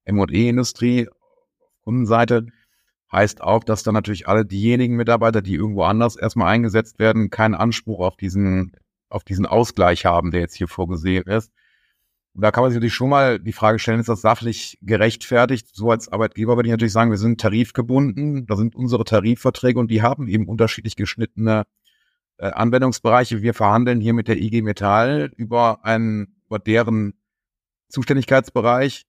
M&E-Industrie, 0.04 1.08
Kundenseite. 1.84 2.46
Heißt 3.12 3.42
auch, 3.42 3.62
dass 3.62 3.82
dann 3.82 3.94
natürlich 3.94 4.26
alle 4.26 4.44
diejenigen 4.44 4.96
Mitarbeiter, 4.96 5.42
die 5.42 5.54
irgendwo 5.54 5.84
anders 5.84 6.16
erstmal 6.16 6.48
eingesetzt 6.48 6.98
werden, 6.98 7.30
keinen 7.30 7.54
Anspruch 7.54 8.00
auf 8.00 8.16
diesen, 8.16 8.72
auf 9.08 9.24
diesen 9.24 9.46
Ausgleich 9.46 10.04
haben, 10.04 10.30
der 10.30 10.40
jetzt 10.40 10.56
hier 10.56 10.68
vorgesehen 10.68 11.24
ist. 11.24 11.52
Und 12.34 12.42
da 12.42 12.50
kann 12.50 12.62
man 12.62 12.70
sich 12.70 12.76
natürlich 12.76 12.94
schon 12.94 13.10
mal 13.10 13.38
die 13.38 13.52
Frage 13.52 13.78
stellen, 13.78 14.00
ist 14.00 14.08
das 14.08 14.20
sachlich 14.20 14.78
gerechtfertigt? 14.82 15.68
So 15.72 15.92
als 15.92 16.08
Arbeitgeber 16.08 16.56
würde 16.56 16.68
ich 16.68 16.72
natürlich 16.72 16.92
sagen, 16.92 17.12
wir 17.12 17.18
sind 17.18 17.40
tarifgebunden, 17.40 18.46
da 18.46 18.56
sind 18.56 18.74
unsere 18.74 19.04
Tarifverträge 19.04 19.78
und 19.78 19.88
die 19.88 20.02
haben 20.02 20.26
eben 20.26 20.48
unterschiedlich 20.48 20.96
geschnittene 20.96 21.64
äh, 22.38 22.46
Anwendungsbereiche. 22.46 23.42
Wir 23.42 23.54
verhandeln 23.54 24.00
hier 24.00 24.14
mit 24.14 24.26
der 24.26 24.38
IG 24.38 24.62
Metall 24.62 25.30
über 25.36 25.84
einen, 25.84 26.42
über 26.46 26.58
deren 26.58 27.14
Zuständigkeitsbereich. 27.88 29.04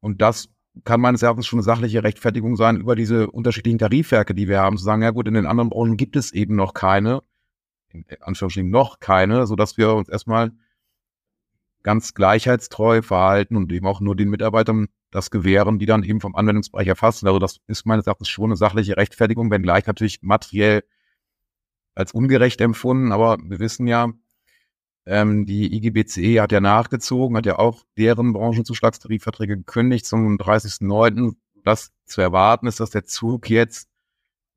Und 0.00 0.20
das 0.20 0.50
kann 0.82 1.00
meines 1.00 1.22
Erachtens 1.22 1.46
schon 1.46 1.58
eine 1.58 1.64
sachliche 1.64 2.02
Rechtfertigung 2.02 2.56
sein, 2.56 2.76
über 2.76 2.96
diese 2.96 3.30
unterschiedlichen 3.30 3.78
Tarifwerke, 3.78 4.34
die 4.34 4.48
wir 4.48 4.60
haben, 4.60 4.76
zu 4.76 4.84
sagen, 4.84 5.02
ja 5.02 5.10
gut, 5.10 5.28
in 5.28 5.34
den 5.34 5.46
anderen 5.46 5.70
Branchen 5.70 5.96
gibt 5.96 6.16
es 6.16 6.32
eben 6.32 6.56
noch 6.56 6.74
keine, 6.74 7.22
in 7.92 8.04
Anführungsstrichen 8.20 8.70
noch 8.70 8.98
keine, 8.98 9.46
so 9.46 9.54
dass 9.54 9.76
wir 9.76 9.94
uns 9.94 10.08
erstmal 10.08 10.52
ganz 11.84 12.14
gleichheitstreu 12.14 13.02
verhalten 13.02 13.56
und 13.56 13.70
eben 13.70 13.86
auch 13.86 14.00
nur 14.00 14.16
den 14.16 14.30
Mitarbeitern 14.30 14.88
das 15.10 15.30
gewähren, 15.30 15.78
die 15.78 15.86
dann 15.86 16.02
eben 16.02 16.20
vom 16.20 16.34
Anwendungsbereich 16.34 16.88
erfassen. 16.88 17.28
Also 17.28 17.38
das 17.38 17.60
ist 17.68 17.86
meines 17.86 18.06
Erachtens 18.06 18.28
schon 18.28 18.46
eine 18.46 18.56
sachliche 18.56 18.96
Rechtfertigung, 18.96 19.50
wenngleich 19.50 19.86
natürlich 19.86 20.22
materiell 20.22 20.82
als 21.94 22.12
ungerecht 22.12 22.60
empfunden. 22.60 23.12
Aber 23.12 23.38
wir 23.38 23.60
wissen 23.60 23.86
ja, 23.86 24.08
ähm, 25.06 25.44
die 25.44 25.74
IGBCE 25.76 26.40
hat 26.40 26.52
ja 26.52 26.60
nachgezogen, 26.60 27.36
hat 27.36 27.46
ja 27.46 27.58
auch 27.58 27.84
deren 27.98 28.32
Branchenzuschlagstarifverträge 28.32 29.58
gekündigt 29.58 30.06
zum 30.06 30.38
30.09. 30.38 31.34
Das 31.62 31.92
zu 32.04 32.20
erwarten 32.20 32.66
ist, 32.66 32.80
dass 32.80 32.90
der 32.90 33.04
Zug 33.04 33.50
jetzt 33.50 33.88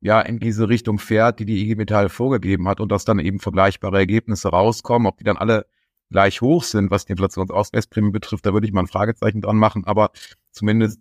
ja 0.00 0.20
in 0.20 0.38
diese 0.38 0.68
Richtung 0.68 0.98
fährt, 0.98 1.40
die 1.40 1.44
die 1.44 1.62
IG 1.62 1.74
Metall 1.76 2.08
vorgegeben 2.08 2.68
hat 2.68 2.80
und 2.80 2.90
dass 2.92 3.04
dann 3.04 3.18
eben 3.18 3.40
vergleichbare 3.40 3.98
Ergebnisse 3.98 4.48
rauskommen. 4.48 5.06
Ob 5.06 5.18
die 5.18 5.24
dann 5.24 5.36
alle 5.36 5.66
gleich 6.10 6.40
hoch 6.40 6.62
sind, 6.62 6.90
was 6.90 7.04
die 7.04 7.12
Inflationsausgleichsprämie 7.12 8.10
betrifft, 8.10 8.46
da 8.46 8.52
würde 8.52 8.66
ich 8.66 8.72
mal 8.72 8.82
ein 8.82 8.86
Fragezeichen 8.86 9.42
dran 9.42 9.56
machen, 9.56 9.84
aber 9.84 10.10
zumindest 10.52 11.00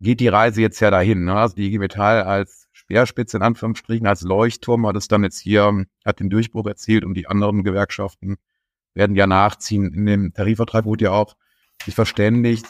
geht 0.00 0.20
die 0.20 0.28
Reise 0.28 0.60
jetzt 0.60 0.78
ja 0.80 0.90
dahin. 0.90 1.24
Ne? 1.24 1.34
Also 1.34 1.56
die 1.56 1.66
IG 1.66 1.78
Metall 1.78 2.22
als 2.22 2.68
Speerspitze 2.72 3.38
in 3.38 3.42
Anführungsstrichen, 3.42 4.06
als 4.06 4.22
Leuchtturm 4.22 4.86
hat 4.86 4.96
es 4.96 5.08
dann 5.08 5.24
jetzt 5.24 5.40
hier, 5.40 5.86
hat 6.04 6.20
den 6.20 6.30
Durchbruch 6.30 6.66
erzielt 6.66 7.04
und 7.04 7.14
die 7.14 7.26
anderen 7.26 7.64
Gewerkschaften 7.64 8.36
werden 8.96 9.14
ja 9.14 9.26
nachziehen. 9.26 9.92
In 9.92 10.06
dem 10.06 10.34
Tarifvertrag 10.34 10.84
wurde 10.84 11.04
ja 11.04 11.10
auch 11.12 11.36
sich 11.84 11.94
verständigt, 11.94 12.66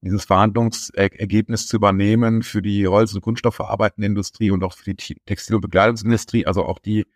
dieses 0.00 0.24
Verhandlungsergebnis 0.24 1.66
zu 1.66 1.76
übernehmen 1.76 2.42
für 2.42 2.62
die 2.62 2.86
Holz- 2.86 3.14
und 3.14 3.22
Kunststoffverarbeitende 3.22 4.06
Industrie 4.06 4.50
und 4.50 4.62
auch 4.62 4.74
für 4.74 4.94
die 4.94 5.16
Textil- 5.26 5.56
und 5.56 5.62
Bekleidungsindustrie, 5.62 6.46
also 6.46 6.64
auch 6.64 6.78
die 6.78 7.06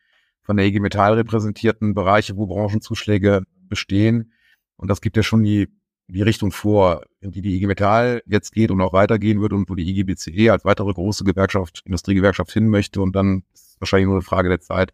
von 0.43 0.57
der 0.57 0.67
IG 0.67 0.81
Metall 0.81 1.15
repräsentierten 1.15 1.95
Bereiche, 1.95 2.37
wo 2.37 2.47
Branchenzuschläge 2.47 3.45
bestehen. 3.69 4.33
Und 4.77 4.89
das 4.89 5.01
gibt 5.01 5.17
ja 5.17 5.23
schon 5.23 5.45
die, 5.45 5.69
die 6.09 6.23
Richtung 6.23 6.51
vor, 6.51 7.05
in 7.21 7.31
die 7.31 7.43
die 7.43 7.57
IG 7.57 7.67
Metall 7.69 8.23
jetzt 8.27 8.53
geht 8.53 8.73
und 8.73 8.81
auch 8.81 8.93
weitergehen 8.93 9.41
wird 9.41 9.53
und 9.53 9.71
wo 9.71 9.77
die 9.77 9.89
IG 9.89 10.03
BCE 10.03 10.51
als 10.51 10.65
weitere 10.65 10.93
große 10.93 11.23
Gewerkschaft, 11.23 11.83
Industriegewerkschaft 11.85 12.51
hin 12.51 12.69
möchte. 12.69 13.01
Und 13.01 13.15
dann 13.15 13.45
ist 13.55 13.81
wahrscheinlich 13.81 14.07
nur 14.07 14.17
eine 14.17 14.23
Frage 14.23 14.49
der 14.49 14.61
Zeit, 14.61 14.93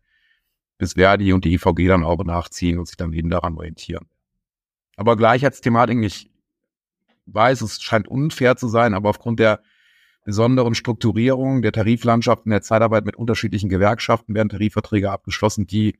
bis 0.79 0.95
Verdi 0.95 1.33
und 1.33 1.45
die 1.45 1.55
EVG 1.55 1.89
dann 1.89 2.05
auch 2.05 2.25
nachziehen 2.25 2.79
und 2.79 2.87
sich 2.87 2.97
dann 2.97 3.13
eben 3.13 3.31
daran 3.31 3.57
orientieren. 3.57 4.07
Aber 4.97 5.17
Gleichheitsthematik, 5.17 6.03
ich 6.03 6.31
weiß, 7.27 7.61
es 7.61 7.83
scheint 7.83 8.09
unfair 8.09 8.57
zu 8.57 8.69
sein, 8.69 8.95
aber 8.95 9.11
aufgrund 9.11 9.41
der 9.41 9.61
besonderen 10.25 10.75
Strukturierung 10.75 11.63
der 11.63 11.73
Tariflandschaft 11.73 12.45
in 12.45 12.51
der 12.51 12.63
Zeitarbeit 12.63 13.05
mit 13.05 13.17
unterschiedlichen 13.17 13.69
Gewerkschaften 13.69 14.35
werden 14.35 14.49
Tarifverträge 14.49 15.11
abgeschlossen, 15.11 15.67
die 15.67 15.99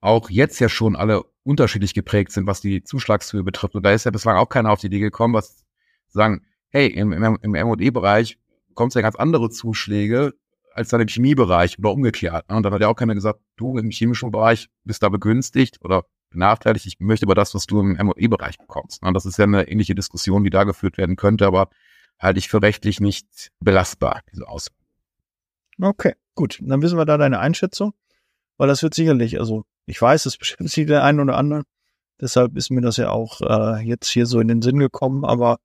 auch 0.00 0.30
jetzt 0.30 0.58
ja 0.60 0.68
schon 0.68 0.96
alle 0.96 1.24
unterschiedlich 1.42 1.94
geprägt 1.94 2.32
sind, 2.32 2.46
was 2.46 2.60
die 2.60 2.82
Zuschlagshöhe 2.82 3.42
betrifft. 3.42 3.74
Und 3.74 3.84
da 3.84 3.92
ist 3.92 4.04
ja 4.04 4.10
bislang 4.10 4.36
auch 4.36 4.48
keiner 4.48 4.70
auf 4.70 4.80
die 4.80 4.86
Idee 4.86 5.00
gekommen, 5.00 5.34
was 5.34 5.64
sagen, 6.08 6.46
hey, 6.70 6.86
im, 6.86 7.12
im, 7.12 7.38
im 7.42 7.54
M&E-Bereich 7.54 8.38
kommt 8.74 8.92
es 8.92 8.94
ja 8.94 9.00
ganz 9.00 9.16
andere 9.16 9.50
Zuschläge 9.50 10.34
als 10.78 10.88
dann 10.88 11.00
im 11.00 11.08
Chemiebereich 11.08 11.78
oder 11.78 11.92
umgekehrt. 11.92 12.48
Ne? 12.48 12.56
Und 12.56 12.62
dann 12.62 12.72
hat 12.72 12.80
ja 12.80 12.88
auch 12.88 12.94
keiner 12.94 13.14
gesagt, 13.14 13.40
du 13.56 13.76
im 13.76 13.90
chemischen 13.90 14.30
Bereich 14.30 14.68
bist 14.84 15.02
da 15.02 15.08
begünstigt 15.08 15.78
oder 15.82 16.04
benachteiligt. 16.30 16.86
Ich 16.86 17.00
möchte 17.00 17.26
aber 17.26 17.34
das, 17.34 17.54
was 17.54 17.66
du 17.66 17.80
im 17.80 17.96
M&E-Bereich 17.96 18.58
bekommst. 18.58 19.02
Ne? 19.02 19.12
Das 19.12 19.26
ist 19.26 19.38
ja 19.38 19.44
eine 19.44 19.68
ähnliche 19.68 19.94
Diskussion, 19.94 20.44
die 20.44 20.50
da 20.50 20.64
geführt 20.64 20.96
werden 20.96 21.16
könnte, 21.16 21.46
aber 21.46 21.68
halte 22.18 22.38
ich 22.38 22.48
für 22.48 22.62
rechtlich 22.62 23.00
nicht 23.00 23.50
belastbar, 23.60 24.22
diese 24.32 24.48
Aussage. 24.48 24.76
Okay, 25.80 26.14
gut. 26.34 26.58
Dann 26.62 26.82
wissen 26.82 26.98
wir 26.98 27.04
da 27.04 27.18
deine 27.18 27.38
Einschätzung, 27.40 27.92
weil 28.56 28.68
das 28.68 28.82
wird 28.82 28.94
sicherlich, 28.94 29.38
also 29.38 29.64
ich 29.86 30.00
weiß, 30.00 30.26
es 30.26 30.36
beschäftigt 30.38 30.88
der 30.88 31.04
einen 31.04 31.20
oder 31.20 31.36
anderen. 31.36 31.64
Deshalb 32.20 32.56
ist 32.56 32.70
mir 32.70 32.80
das 32.80 32.96
ja 32.96 33.10
auch 33.10 33.40
äh, 33.40 33.80
jetzt 33.84 34.08
hier 34.08 34.26
so 34.26 34.40
in 34.40 34.48
den 34.48 34.62
Sinn 34.62 34.78
gekommen, 34.78 35.24
aber 35.24 35.58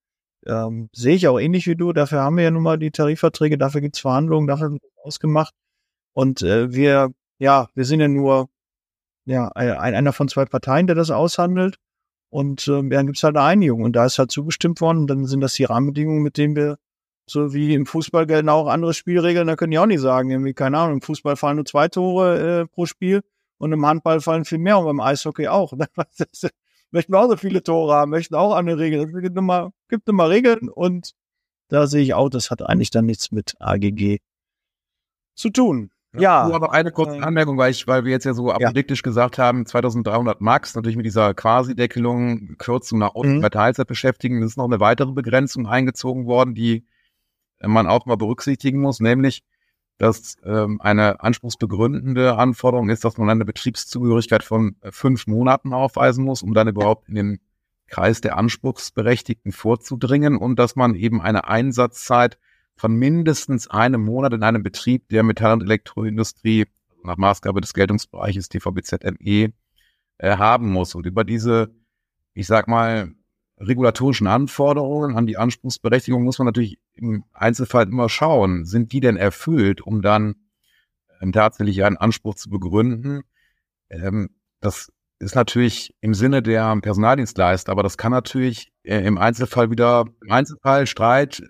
ähm, 0.47 0.89
sehe 0.93 1.15
ich 1.15 1.27
auch 1.27 1.39
ähnlich 1.39 1.67
wie 1.67 1.75
du. 1.75 1.93
Dafür 1.93 2.21
haben 2.21 2.37
wir 2.37 2.43
ja 2.43 2.51
nun 2.51 2.63
mal 2.63 2.77
die 2.77 2.91
Tarifverträge, 2.91 3.57
dafür 3.57 3.81
gibt's 3.81 3.99
Verhandlungen, 3.99 4.47
dafür 4.47 4.71
wird 4.71 4.83
ausgemacht. 5.03 5.53
Und 6.13 6.41
äh, 6.43 6.73
wir, 6.73 7.11
ja, 7.39 7.67
wir 7.75 7.85
sind 7.85 7.99
ja 7.99 8.07
nur 8.07 8.49
ja, 9.25 9.49
ein, 9.49 9.95
einer 9.95 10.13
von 10.13 10.27
zwei 10.27 10.45
Parteien, 10.45 10.87
der 10.87 10.95
das 10.95 11.11
aushandelt. 11.11 11.77
Und 12.29 12.67
äh, 12.67 12.89
dann 12.89 13.07
gibt's 13.07 13.23
halt 13.23 13.37
eine 13.37 13.45
Einigung. 13.45 13.83
Und 13.83 13.93
da 13.95 14.05
ist 14.05 14.19
halt 14.19 14.31
zugestimmt 14.31 14.81
worden. 14.81 14.99
Und 14.99 15.07
dann 15.07 15.25
sind 15.25 15.41
das 15.41 15.53
die 15.53 15.65
Rahmenbedingungen, 15.65 16.23
mit 16.23 16.37
denen 16.37 16.55
wir, 16.55 16.77
so 17.27 17.53
wie 17.53 17.73
im 17.73 17.85
Fußball 17.85 18.27
gelten 18.27 18.49
auch 18.49 18.67
andere 18.67 18.93
Spielregeln, 18.93 19.47
da 19.47 19.55
können 19.55 19.71
die 19.71 19.79
auch 19.79 19.85
nicht 19.85 20.01
sagen, 20.01 20.29
irgendwie, 20.29 20.53
keine 20.53 20.77
Ahnung, 20.77 20.95
im 20.95 21.01
Fußball 21.01 21.37
fallen 21.37 21.57
nur 21.57 21.65
zwei 21.65 21.87
Tore 21.87 22.61
äh, 22.61 22.67
pro 22.67 22.85
Spiel 22.85 23.21
und 23.59 23.71
im 23.71 23.85
Handball 23.85 24.19
fallen 24.19 24.45
viel 24.45 24.57
mehr 24.57 24.77
und 24.79 24.85
beim 24.85 24.99
Eishockey 24.99 25.47
auch. 25.47 25.73
möchten 26.93 27.11
wir 27.11 27.19
auch 27.19 27.29
so 27.29 27.37
viele 27.37 27.63
Tore 27.63 27.93
haben, 27.93 28.11
möchten 28.11 28.35
auch 28.35 28.55
andere 28.55 28.77
Regeln. 28.77 29.09
Es 29.09 29.21
gibt 29.21 29.37
immer, 29.37 29.73
gibt 29.89 30.07
immer 30.07 30.29
Regeln 30.29 30.69
und 30.69 31.11
da 31.67 31.87
sehe 31.87 32.03
ich 32.03 32.13
auch, 32.13 32.29
das 32.29 32.51
hat 32.51 32.61
eigentlich 32.61 32.91
dann 32.91 33.05
nichts 33.05 33.31
mit 33.31 33.55
AGG 33.59 34.19
zu 35.35 35.49
tun. 35.49 35.89
Ja. 36.15 36.47
Nur 36.47 36.59
noch 36.59 36.69
eine 36.69 36.91
kurze 36.91 37.17
ähm, 37.17 37.23
Anmerkung, 37.23 37.57
weil 37.57 37.71
ich, 37.71 37.87
weil 37.87 38.05
wir 38.05 38.11
jetzt 38.11 38.25
ja 38.25 38.35
so 38.35 38.51
apodiktisch 38.51 38.99
ja. 38.99 39.03
gesagt 39.03 39.39
haben, 39.39 39.65
2300 39.65 40.41
Max, 40.41 40.75
natürlich 40.75 40.95
mit 40.95 41.07
dieser 41.07 41.33
Quasi-Deckelung, 41.33 42.55
Kürzung 42.59 42.99
nach 42.99 43.15
unten 43.15 43.37
mhm. 43.37 43.41
bei 43.41 43.49
Teilzeit 43.49 43.87
beschäftigen. 43.87 44.43
Es 44.43 44.51
ist 44.51 44.57
noch 44.57 44.65
eine 44.65 44.79
weitere 44.79 45.11
Begrenzung 45.11 45.65
eingezogen 45.65 46.27
worden, 46.27 46.53
die 46.53 46.85
man 47.61 47.87
auch 47.87 48.05
mal 48.05 48.17
berücksichtigen 48.17 48.79
muss, 48.79 48.99
nämlich 48.99 49.41
dass 49.97 50.37
ähm, 50.43 50.81
eine 50.81 51.21
anspruchsbegründende 51.21 52.37
Anforderung 52.37 52.89
ist, 52.89 53.05
dass 53.05 53.17
man 53.17 53.29
eine 53.29 53.45
Betriebszugehörigkeit 53.45 54.43
von 54.43 54.75
äh, 54.81 54.91
fünf 54.91 55.27
Monaten 55.27 55.73
aufweisen 55.73 56.25
muss, 56.25 56.41
um 56.41 56.53
dann 56.53 56.67
überhaupt 56.67 57.07
in 57.09 57.15
den 57.15 57.39
Kreis 57.87 58.21
der 58.21 58.37
Anspruchsberechtigten 58.37 59.51
vorzudringen 59.51 60.37
und 60.37 60.57
dass 60.57 60.75
man 60.75 60.95
eben 60.95 61.21
eine 61.21 61.47
Einsatzzeit 61.47 62.37
von 62.75 62.95
mindestens 62.95 63.67
einem 63.67 64.03
Monat 64.03 64.33
in 64.33 64.43
einem 64.43 64.63
Betrieb 64.63 65.09
der 65.09 65.21
Metall- 65.21 65.53
und 65.53 65.63
Elektroindustrie 65.63 66.65
nach 67.03 67.17
Maßgabe 67.17 67.61
des 67.61 67.73
Geltungsbereiches 67.73 68.49
TVBZME 68.49 69.53
äh, 70.17 70.37
haben 70.37 70.71
muss. 70.71 70.95
Und 70.95 71.05
über 71.05 71.23
diese 71.23 71.69
ich 72.33 72.47
sag 72.47 72.67
mal, 72.67 73.11
regulatorischen 73.67 74.27
Anforderungen 74.27 75.15
an 75.15 75.25
die 75.25 75.37
Anspruchsberechtigung 75.37 76.23
muss 76.23 76.39
man 76.39 76.47
natürlich 76.47 76.79
im 76.93 77.23
Einzelfall 77.33 77.87
immer 77.87 78.09
schauen, 78.09 78.65
sind 78.65 78.91
die 78.91 78.99
denn 78.99 79.17
erfüllt, 79.17 79.81
um 79.81 80.01
dann 80.01 80.35
ähm, 81.21 81.31
tatsächlich 81.31 81.83
einen 81.83 81.97
Anspruch 81.97 82.35
zu 82.35 82.49
begründen. 82.49 83.23
Ähm, 83.89 84.29
das 84.59 84.91
ist 85.19 85.35
natürlich 85.35 85.95
im 86.01 86.13
Sinne 86.13 86.41
der 86.41 86.75
Personaldienstleister, 86.81 87.71
aber 87.71 87.83
das 87.83 87.97
kann 87.97 88.11
natürlich 88.11 88.71
äh, 88.83 89.05
im 89.05 89.17
Einzelfall 89.17 89.71
wieder, 89.71 90.05
im 90.21 90.31
Einzelfall 90.31 90.87
Streit, 90.87 91.43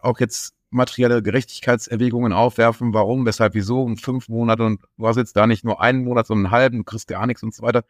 auch 0.00 0.20
jetzt 0.20 0.54
materielle 0.70 1.22
Gerechtigkeitserwägungen 1.22 2.32
aufwerfen, 2.32 2.92
warum, 2.92 3.24
weshalb, 3.26 3.54
wieso, 3.54 3.82
um 3.82 3.96
fünf 3.96 4.28
Monate 4.28 4.64
und 4.64 4.80
du 4.96 5.06
hast 5.06 5.16
jetzt 5.16 5.36
da 5.36 5.46
nicht 5.46 5.64
nur 5.64 5.80
einen 5.80 6.04
Monat, 6.04 6.26
sondern 6.26 6.46
einen 6.46 6.54
halben, 6.54 6.84
kriegst 6.84 7.08
gar 7.08 7.26
nichts 7.26 7.42
und 7.42 7.54
so 7.54 7.62
weiter. 7.62 7.84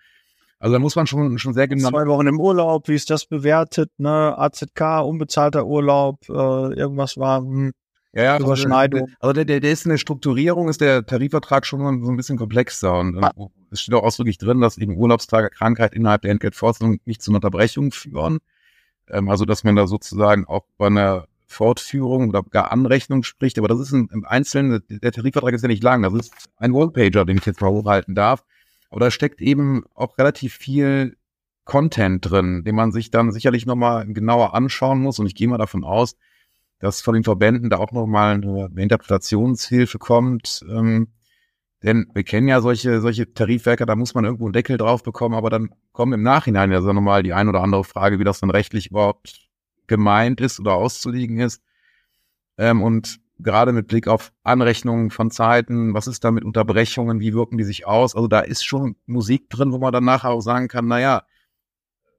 Also 0.61 0.73
da 0.73 0.79
muss 0.79 0.97
man 0.97 1.07
schon, 1.07 1.39
schon 1.39 1.55
sehr 1.55 1.69
genau. 1.69 1.91
Zwei 1.91 2.07
Wochen 2.07 2.27
im 2.27 2.41
Urlaub, 2.41 2.89
wie 2.89 2.95
ist 2.95 3.11
das 3.11 3.27
bewertet, 3.27 3.91
ne? 3.99 4.37
AZK, 4.37 5.05
unbezahlter 5.05 5.67
Urlaub, 5.67 6.29
äh, 6.29 6.33
irgendwas 6.33 7.17
war, 7.17 7.41
hm, 7.41 7.73
ja, 8.13 8.25
ja, 8.25 8.39
Überschneidung. 8.39 9.03
Also, 9.03 9.17
also 9.21 9.33
der, 9.35 9.45
der, 9.45 9.61
der 9.61 9.71
ist 9.71 9.87
eine 9.87 9.99
Strukturierung, 9.99 10.69
ist 10.69 10.81
der 10.81 11.07
Tarifvertrag 11.07 11.67
schon 11.67 12.03
so 12.05 12.11
ein 12.11 12.17
bisschen 12.17 12.39
komplexer 12.39 12.99
und 12.99 13.23
ah. 13.23 13.33
es 13.71 13.83
steht 13.83 13.95
auch 13.95 14.03
ausdrücklich 14.03 14.39
drin, 14.39 14.61
dass 14.61 14.79
eben 14.79 14.97
Urlaubstage, 14.97 15.51
Krankheit 15.51 15.95
innerhalb 15.95 16.23
der 16.23 16.33
Entgeltfortzahlung 16.33 16.99
nicht 17.05 17.23
zu 17.23 17.31
einer 17.31 17.37
Unterbrechung 17.37 17.93
führen. 17.93 18.39
Ähm, 19.09 19.29
also 19.29 19.45
dass 19.45 19.63
man 19.63 19.77
da 19.77 19.87
sozusagen 19.87 20.47
auch 20.47 20.65
bei 20.79 20.87
einer 20.87 21.27
Fortführung 21.47 22.29
oder 22.29 22.43
gar 22.43 22.73
Anrechnung 22.73 23.23
spricht, 23.23 23.59
aber 23.59 23.69
das 23.69 23.81
ist 23.81 23.93
im, 23.93 24.09
im 24.13 24.25
Einzelnen, 24.25 24.83
der 24.89 25.13
Tarifvertrag 25.13 25.55
ist 25.55 25.63
ja 25.63 25.69
nicht 25.69 25.83
lang, 25.83 26.03
das 26.03 26.13
ist 26.15 26.33
ein 26.57 26.75
Wallpager, 26.75 27.25
den 27.25 27.39
ich 27.39 27.47
jetzt 27.47 27.61
mal 27.61 27.71
hochhalten 27.71 28.15
darf. 28.15 28.43
Aber 28.91 29.01
da 29.01 29.11
steckt 29.11 29.41
eben 29.41 29.85
auch 29.95 30.19
relativ 30.19 30.55
viel 30.55 31.17
Content 31.65 32.29
drin, 32.29 32.65
den 32.65 32.75
man 32.75 32.93
sich 32.93 33.11
dann 33.11 33.31
sicherlich 33.31 33.67
nochmal 33.67 34.07
genauer 34.07 34.55
anschauen 34.55 35.01
muss. 35.01 35.19
Und 35.19 35.27
ich 35.27 35.35
gehe 35.35 35.49
mal 35.49 35.59
davon 35.59 35.85
aus, 35.85 36.17
dass 36.79 37.01
von 37.03 37.15
den 37.15 37.25
Verbänden 37.25 37.71
da 37.71 37.77
auch 37.79 37.93
nochmal 37.93 38.35
eine 38.35 38.71
Interpretationshilfe 38.77 39.99
kommt. 39.99 40.65
Ähm, 40.71 41.09
denn 41.83 42.11
wir 42.13 42.25
kennen 42.25 42.49
ja 42.49 42.61
solche, 42.61 43.01
solche 43.01 43.33
Tarifwerke, 43.33 43.87
da 43.87 43.95
muss 43.95 44.15
man 44.15 44.25
irgendwo 44.25 44.47
einen 44.47 44.53
Deckel 44.53 44.79
drauf 44.79 45.03
bekommen, 45.03 45.35
aber 45.35 45.51
dann 45.51 45.71
kommen 45.93 46.13
im 46.13 46.23
Nachhinein 46.23 46.73
ja 46.73 46.81
so 46.81 46.93
nochmal 46.93 47.23
die 47.23 47.33
ein 47.33 47.49
oder 47.49 47.63
andere 47.63 47.85
Frage, 47.85 48.19
wie 48.19 48.25
das 48.25 48.41
dann 48.41 48.51
rechtlich 48.51 48.91
überhaupt 48.91 49.49
gemeint 49.87 50.41
ist 50.41 50.59
oder 50.59 50.75
auszulegen 50.75 51.39
ist. 51.39 51.63
Ähm, 52.57 52.83
und 52.83 53.21
gerade 53.39 53.73
mit 53.73 53.87
Blick 53.87 54.09
auf 54.09 54.33
Anrechnungen 54.43 55.11
von 55.11 55.31
Zeiten, 55.31 55.95
was 55.95 56.07
ist 56.07 56.25
da 56.25 56.31
mit 56.31 56.45
Unterbrechungen, 56.45 57.21
wie 57.21 57.35
wirken 57.35 57.59
die 57.59 57.65
sich 57.65 57.87
aus? 57.87 58.15
Also 58.15 58.29
da 58.29 58.41
ist 58.41 58.65
schon 58.65 58.97
Musik 59.07 59.49
drin, 59.49 59.73
wo 59.73 59.79
man 59.79 59.93
dann 59.93 60.05
nachher 60.05 60.31
auch 60.31 60.41
sagen 60.41 60.69
kann, 60.69 60.87
naja, 60.87 61.23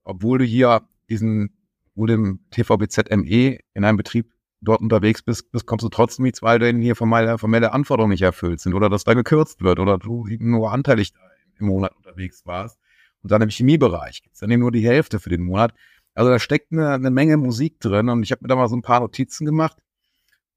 obwohl 0.03 0.39
du 0.39 0.45
hier 0.45 0.87
diesen, 1.09 1.57
obwohl 1.91 2.07
dem 2.07 2.39
TVBZME 2.51 3.59
in 3.73 3.83
einem 3.83 3.97
Betrieb 3.97 4.31
dort 4.61 4.81
unterwegs 4.81 5.21
bist, 5.21 5.51
bist 5.51 5.65
kommst 5.65 5.83
du 5.83 5.89
trotzdem 5.89 6.23
nichts, 6.23 6.41
weil 6.41 6.59
denn 6.59 6.81
hier 6.81 6.95
formelle, 6.95 7.37
formelle 7.37 7.73
Anforderungen 7.73 8.11
nicht 8.11 8.21
erfüllt 8.21 8.59
sind 8.59 8.73
oder 8.73 8.89
dass 8.89 9.03
da 9.03 9.13
gekürzt 9.13 9.61
wird 9.61 9.79
oder 9.79 9.97
du 9.97 10.27
nur 10.39 10.71
anteilig 10.71 11.13
im 11.59 11.67
Monat 11.67 11.95
unterwegs 11.95 12.45
warst. 12.45 12.79
Und 13.21 13.31
dann 13.31 13.41
im 13.41 13.49
Chemiebereich 13.49 14.21
gibt's 14.23 14.39
dann 14.39 14.51
eben 14.51 14.61
nur 14.61 14.71
die 14.71 14.85
Hälfte 14.85 15.19
für 15.19 15.29
den 15.29 15.43
Monat. 15.43 15.73
Also 16.13 16.31
da 16.31 16.39
steckt 16.39 16.71
eine, 16.71 16.91
eine 16.91 17.11
Menge 17.11 17.37
Musik 17.37 17.79
drin 17.79 18.09
und 18.09 18.23
ich 18.23 18.31
habe 18.31 18.43
mir 18.43 18.47
da 18.47 18.55
mal 18.55 18.69
so 18.69 18.75
ein 18.75 18.81
paar 18.81 19.01
Notizen 19.01 19.45
gemacht. 19.45 19.77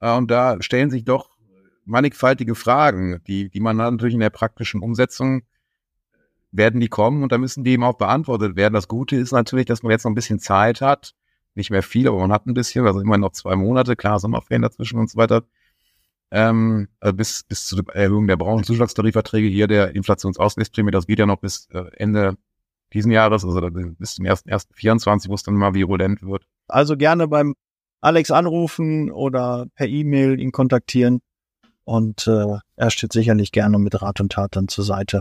Äh, 0.03 0.15
und 0.15 0.31
da 0.31 0.61
stellen 0.61 0.91
sich 0.91 1.05
doch 1.05 1.31
mannigfaltige 1.85 2.55
Fragen, 2.55 3.23
die, 3.27 3.49
die 3.49 3.61
man 3.61 3.77
natürlich 3.77 4.15
in 4.15 4.21
der 4.21 4.31
praktischen 4.31 4.83
Umsetzung 4.83 5.43
werden 6.51 6.81
die 6.81 6.89
kommen 6.89 7.23
und 7.23 7.33
da 7.33 7.39
müssen 7.39 7.65
die 7.65 7.73
eben 7.73 7.85
auch 7.85 7.97
beantwortet 7.97 8.57
werden. 8.57 8.75
Das 8.75 8.89
Gute 8.89 9.17
ist 9.17 9.33
natürlich, 9.33 9.67
dass 9.67 9.83
man 9.83 9.91
jetzt 9.91 10.05
noch 10.05 10.11
ein 10.11 10.17
bisschen 10.17 10.39
Zeit 10.39 10.83
hat, 10.83 11.15
nicht 11.55 11.71
mehr 11.71 11.83
viel, 11.83 12.09
aber 12.09 12.19
man 12.19 12.33
hat 12.33 12.47
ein 12.47 12.55
bisschen, 12.55 12.87
also 12.87 13.01
immer 13.01 13.17
noch 13.17 13.33
zwei 13.33 13.57
Monate, 13.57 13.97
klar, 13.97 14.19
Sommerferien 14.19 14.63
dazwischen 14.63 14.99
und 14.99 15.09
so 15.09 15.17
weiter. 15.17 15.45
Ähm, 16.31 16.89
also 17.01 17.15
bis, 17.15 17.43
bis 17.45 17.67
zur 17.67 17.85
Erhöhung 17.95 18.27
der 18.27 18.37
Branchenzuschlagstarifverträge 18.37 19.49
hier 19.49 19.67
der 19.67 19.95
Inflationsausgleichsprämie, 19.95 20.91
das 20.91 21.07
geht 21.07 21.19
ja 21.19 21.27
noch 21.27 21.41
bis 21.41 21.69
äh, 21.71 21.85
Ende 21.97 22.37
diesen 22.93 23.13
Jahres, 23.13 23.45
also 23.45 23.61
bis 23.71 24.15
zum 24.15 24.27
ersten, 24.27 24.51
ersten 24.51 24.75
24, 24.75 25.31
wo 25.31 25.35
es 25.35 25.43
dann 25.43 25.55
mal 25.55 25.75
virulent 25.75 26.23
wird. 26.23 26.47
Also 26.69 26.97
gerne 26.97 27.29
beim 27.29 27.55
Alex 28.03 28.31
anrufen 28.31 29.11
oder 29.11 29.67
per 29.75 29.87
E-Mail 29.87 30.39
ihn 30.41 30.53
kontaktieren 30.53 31.21
und 31.85 32.27
äh, 32.27 32.59
er 32.77 32.91
steht 32.91 33.13
sicherlich 33.13 33.53
gerne 33.53 33.79
mit 33.79 34.01
Rat 34.03 34.21
und 34.21 34.33
Tat 34.33 34.57
dann 34.57 34.69
zur 34.69 34.85
Seite. 34.85 35.21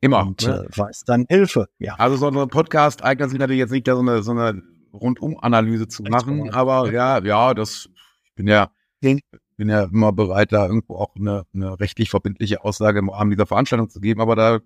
Immer. 0.00 0.26
Und 0.26 0.46
ne? 0.46 0.66
äh, 0.70 0.78
weiß 0.78 1.04
dann 1.06 1.26
Hilfe, 1.28 1.68
ja. 1.78 1.94
Also 1.94 2.16
so 2.16 2.28
ein 2.28 2.48
Podcast 2.48 3.02
eignet 3.02 3.30
sich 3.30 3.38
natürlich 3.38 3.60
jetzt 3.60 3.70
nicht, 3.70 3.88
da 3.88 3.94
so 3.94 4.00
eine, 4.00 4.22
so 4.22 4.32
eine 4.32 4.62
Rundum-Analyse 4.92 5.88
zu 5.88 6.02
machen. 6.02 6.52
Aber 6.52 6.92
ja, 6.92 7.22
ja, 7.22 7.54
das, 7.54 7.88
ich 8.24 8.34
bin 8.34 8.48
ja, 8.48 8.70
bin 9.00 9.68
ja 9.68 9.84
immer 9.84 10.12
bereit, 10.12 10.52
da 10.52 10.66
irgendwo 10.66 10.96
auch 10.96 11.14
eine, 11.16 11.44
eine 11.54 11.78
rechtlich 11.80 12.10
verbindliche 12.10 12.64
Aussage 12.64 12.98
im 12.98 13.08
Rahmen 13.08 13.30
dieser 13.30 13.46
Veranstaltung 13.46 13.88
zu 13.88 14.00
geben. 14.00 14.20
Aber 14.20 14.36
da 14.36 14.58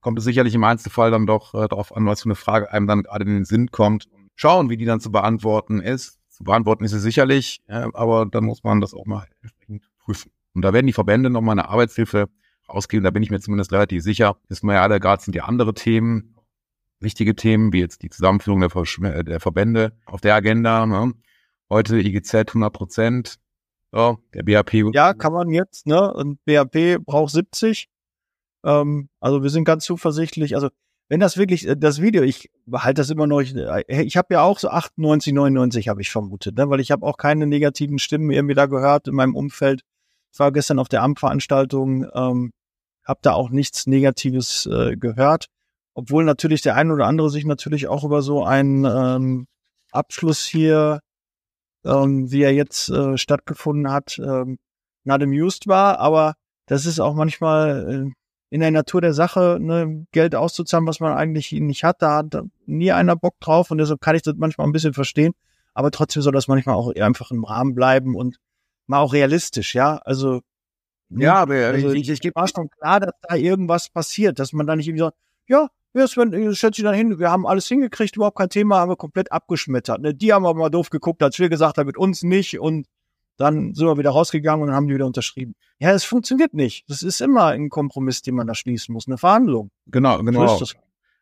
kommt 0.00 0.18
es 0.18 0.24
sicherlich 0.24 0.54
im 0.54 0.64
Einzelfall 0.64 1.10
dann 1.10 1.26
doch 1.26 1.54
äh, 1.54 1.68
darauf 1.68 1.96
an, 1.96 2.06
was 2.06 2.22
für 2.22 2.26
eine 2.26 2.34
Frage 2.34 2.72
einem 2.72 2.86
dann 2.86 3.04
gerade 3.04 3.24
in 3.24 3.30
den 3.30 3.44
Sinn 3.44 3.70
kommt. 3.70 4.08
Schauen, 4.34 4.68
wie 4.68 4.76
die 4.76 4.84
dann 4.84 5.00
zu 5.00 5.12
beantworten 5.12 5.80
ist. 5.80 6.18
Beantworten 6.44 6.84
ist 6.84 6.92
sie 6.92 7.00
sicherlich, 7.00 7.62
aber 7.68 8.26
dann 8.26 8.44
muss 8.44 8.62
man 8.64 8.80
das 8.80 8.94
auch 8.94 9.06
mal 9.06 9.26
entsprechend 9.42 9.88
prüfen. 9.98 10.30
Und 10.54 10.62
da 10.62 10.72
werden 10.72 10.86
die 10.86 10.92
Verbände 10.92 11.30
nochmal 11.30 11.58
eine 11.58 11.68
Arbeitshilfe 11.68 12.28
rausgeben. 12.68 13.04
Da 13.04 13.10
bin 13.10 13.22
ich 13.22 13.30
mir 13.30 13.40
zumindest 13.40 13.72
relativ 13.72 14.02
sicher. 14.02 14.36
Wissen 14.48 14.66
wir 14.66 14.74
ja 14.74 14.82
alle, 14.82 15.00
gerade 15.00 15.22
sind 15.22 15.34
ja 15.34 15.44
andere 15.44 15.74
Themen, 15.74 16.36
wichtige 17.00 17.34
Themen, 17.34 17.72
wie 17.72 17.80
jetzt 17.80 18.02
die 18.02 18.10
Zusammenführung 18.10 18.60
der, 18.60 18.70
Ver 18.70 18.84
äh, 19.02 19.24
der 19.24 19.40
Verbände 19.40 19.92
auf 20.06 20.20
der 20.20 20.34
Agenda. 20.34 20.86
Ne? 20.86 21.14
Heute 21.70 21.98
IGZ 21.98 22.34
100 22.34 22.72
Prozent. 22.72 23.38
So, 23.90 24.18
der 24.32 24.42
BAP. 24.42 24.72
Ja, 24.94 25.12
kann 25.12 25.34
man 25.34 25.50
jetzt, 25.50 25.86
ne? 25.86 26.12
Und 26.14 26.42
BAP 26.46 27.04
braucht 27.04 27.32
70. 27.32 27.88
Ähm, 28.64 29.10
also 29.20 29.42
wir 29.42 29.50
sind 29.50 29.64
ganz 29.64 29.84
zuversichtlich. 29.84 30.54
Also 30.54 30.70
wenn 31.12 31.20
das 31.20 31.36
wirklich, 31.36 31.68
äh, 31.68 31.76
das 31.76 32.00
Video, 32.00 32.22
ich 32.22 32.50
behalte 32.64 33.02
das 33.02 33.10
immer 33.10 33.26
noch, 33.26 33.40
ich, 33.40 33.54
äh, 33.54 34.02
ich 34.02 34.16
habe 34.16 34.34
ja 34.34 34.42
auch 34.42 34.58
so 34.58 34.68
98, 34.68 35.34
99 35.34 35.88
habe 35.88 36.00
ich 36.00 36.10
vermutet, 36.10 36.56
ne? 36.56 36.70
weil 36.70 36.80
ich 36.80 36.90
habe 36.90 37.04
auch 37.04 37.18
keine 37.18 37.46
negativen 37.46 37.98
Stimmen 37.98 38.30
irgendwie 38.30 38.54
da 38.54 38.66
gehört 38.66 39.08
in 39.08 39.14
meinem 39.14 39.36
Umfeld. 39.36 39.82
Ich 40.32 40.38
war 40.38 40.52
gestern 40.52 40.78
auf 40.78 40.88
der 40.88 41.02
Amtveranstaltung, 41.02 42.06
ähm, 42.14 42.52
habe 43.04 43.20
da 43.22 43.32
auch 43.34 43.50
nichts 43.50 43.86
Negatives 43.86 44.66
äh, 44.66 44.96
gehört 44.96 45.48
obwohl 45.94 46.24
natürlich 46.24 46.62
der 46.62 46.76
ein 46.76 46.90
oder 46.90 47.06
andere 47.06 47.30
sich 47.30 47.44
natürlich 47.44 47.88
auch 47.88 48.04
über 48.04 48.22
so 48.22 48.44
einen 48.44 48.84
ähm, 48.84 49.46
Abschluss 49.90 50.44
hier, 50.44 51.00
ähm, 51.84 52.30
wie 52.30 52.42
er 52.42 52.52
jetzt 52.52 52.88
äh, 52.88 53.18
stattgefunden 53.18 53.90
hat, 53.90 54.18
ähm, 54.18 54.58
not 55.04 55.22
amused 55.22 55.66
war, 55.66 55.98
aber 55.98 56.34
das 56.66 56.86
ist 56.86 57.00
auch 57.00 57.14
manchmal 57.14 58.06
äh, 58.08 58.12
in 58.52 58.60
der 58.60 58.70
Natur 58.70 59.00
der 59.00 59.14
Sache, 59.14 59.56
ne, 59.58 60.06
Geld 60.12 60.34
auszuzahlen, 60.34 60.86
was 60.86 61.00
man 61.00 61.14
eigentlich 61.14 61.52
nicht 61.52 61.84
hat, 61.84 62.02
da 62.02 62.16
hat 62.16 62.36
nie 62.66 62.92
einer 62.92 63.16
Bock 63.16 63.40
drauf 63.40 63.70
und 63.70 63.78
deshalb 63.78 64.02
kann 64.02 64.14
ich 64.14 64.20
das 64.20 64.34
manchmal 64.36 64.66
ein 64.66 64.72
bisschen 64.72 64.92
verstehen, 64.92 65.32
aber 65.72 65.90
trotzdem 65.90 66.20
soll 66.20 66.34
das 66.34 66.48
manchmal 66.48 66.74
auch 66.74 66.94
einfach 66.94 67.30
im 67.30 67.44
Rahmen 67.44 67.74
bleiben 67.74 68.14
und 68.14 68.36
mal 68.86 69.00
auch 69.00 69.14
realistisch, 69.14 69.74
ja, 69.74 69.96
also 70.04 70.42
ne, 71.08 71.24
ja, 71.24 71.36
aber 71.36 71.54
also, 71.54 71.92
ich, 71.92 72.10
ich, 72.10 72.22
ich 72.22 72.34
war 72.34 72.46
schon 72.46 72.68
klar, 72.68 73.00
dass 73.00 73.14
da 73.26 73.36
irgendwas 73.36 73.88
passiert, 73.88 74.38
dass 74.38 74.52
man 74.52 74.66
da 74.66 74.76
nicht 74.76 74.86
irgendwie 74.86 75.04
so, 75.04 75.10
ja, 75.46 75.68
ja, 75.94 76.06
Sven, 76.06 76.54
stellt 76.54 76.74
sich 76.74 76.84
dann 76.84 76.94
hin, 76.94 77.18
wir 77.18 77.30
haben 77.30 77.46
alles 77.46 77.66
hingekriegt, 77.68 78.16
überhaupt 78.16 78.36
kein 78.36 78.50
Thema, 78.50 78.80
haben 78.80 78.90
wir 78.90 78.96
komplett 78.96 79.32
abgeschmettert. 79.32 80.00
Ne? 80.00 80.14
Die 80.14 80.32
haben 80.32 80.46
aber 80.46 80.58
mal 80.58 80.70
doof 80.70 80.90
geguckt, 80.90 81.22
als 81.22 81.38
wir 81.38 81.50
gesagt 81.50 81.78
haben, 81.78 81.86
mit 81.86 81.98
uns 81.98 82.22
nicht 82.22 82.58
und 82.58 82.86
dann 83.36 83.74
sind 83.74 83.86
wir 83.86 83.98
wieder 83.98 84.10
rausgegangen 84.10 84.68
und 84.68 84.74
haben 84.74 84.86
die 84.86 84.94
wieder 84.94 85.06
unterschrieben. 85.06 85.54
Ja, 85.78 85.92
es 85.92 86.04
funktioniert 86.04 86.54
nicht. 86.54 86.88
Das 86.88 87.02
ist 87.02 87.20
immer 87.20 87.46
ein 87.46 87.68
Kompromiss, 87.68 88.22
den 88.22 88.34
man 88.34 88.46
da 88.46 88.54
schließen 88.54 88.92
muss, 88.92 89.06
eine 89.06 89.18
Verhandlung. 89.18 89.70
Genau, 89.86 90.22
genau. 90.22 90.56
So 90.58 90.66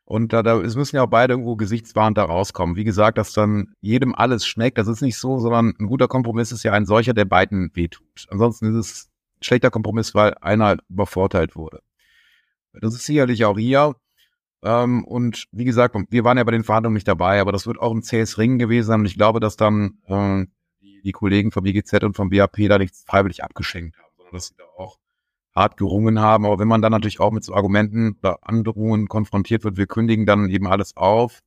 und 0.05 0.33
da, 0.33 0.43
da 0.43 0.59
es 0.59 0.75
müssen 0.75 0.97
ja 0.97 1.03
auch 1.03 1.09
beide 1.09 1.33
irgendwo 1.33 1.55
gesichtswahrend 1.55 2.17
da 2.17 2.25
rauskommen. 2.25 2.75
Wie 2.75 2.83
gesagt, 2.83 3.17
dass 3.17 3.31
dann 3.31 3.73
jedem 3.79 4.13
alles 4.13 4.45
schmeckt, 4.45 4.77
das 4.77 4.87
ist 4.87 5.01
nicht 5.01 5.17
so, 5.17 5.39
sondern 5.39 5.73
ein 5.79 5.87
guter 5.87 6.09
Kompromiss 6.09 6.51
ist 6.51 6.63
ja 6.63 6.73
ein 6.73 6.85
solcher, 6.85 7.13
der 7.13 7.25
beiden 7.25 7.71
wehtut. 7.75 8.25
Ansonsten 8.29 8.75
ist 8.75 8.75
es 8.75 9.09
ein 9.39 9.43
schlechter 9.43 9.71
Kompromiss, 9.71 10.13
weil 10.13 10.35
einer 10.41 10.77
übervorteilt 10.89 11.55
wurde. 11.55 11.81
Das 12.73 12.93
ist 12.93 13.05
sicherlich 13.05 13.45
auch 13.45 13.57
hier 13.57 13.95
ähm, 14.63 15.03
und 15.05 15.47
wie 15.51 15.65
gesagt, 15.65 15.95
wir 16.09 16.23
waren 16.23 16.37
ja 16.37 16.43
bei 16.43 16.51
den 16.51 16.63
Verhandlungen 16.63 16.93
nicht 16.95 17.07
dabei, 17.07 17.41
aber 17.41 17.51
das 17.51 17.65
wird 17.65 17.79
auch 17.79 17.93
ein 17.93 18.01
CS 18.01 18.37
Ring 18.37 18.59
gewesen 18.59 18.87
sein. 18.87 18.99
Und 19.01 19.05
ich 19.05 19.15
glaube, 19.15 19.39
dass 19.39 19.55
dann 19.55 19.97
äh, 20.05 20.45
die, 21.03 21.11
Kollegen 21.11 21.51
vom 21.51 21.63
BGZ 21.63 22.03
und 22.03 22.15
vom 22.15 22.29
BAP 22.29 22.57
da 22.67 22.77
nichts 22.77 23.03
freiwillig 23.05 23.43
abgeschenkt 23.43 23.97
haben, 23.97 24.11
sondern 24.17 24.33
dass 24.33 24.47
sie 24.47 24.55
da 24.57 24.63
auch 24.77 24.97
hart 25.55 25.77
gerungen 25.77 26.19
haben. 26.19 26.45
Aber 26.45 26.59
wenn 26.59 26.67
man 26.67 26.81
dann 26.81 26.91
natürlich 26.91 27.19
auch 27.19 27.31
mit 27.31 27.43
so 27.43 27.53
Argumenten 27.53 28.17
oder 28.19 28.39
Androhungen 28.41 29.07
konfrontiert 29.07 29.63
wird, 29.63 29.77
wir 29.77 29.87
kündigen 29.87 30.25
dann 30.25 30.49
eben 30.49 30.67
alles 30.67 30.95
auf. 30.95 31.39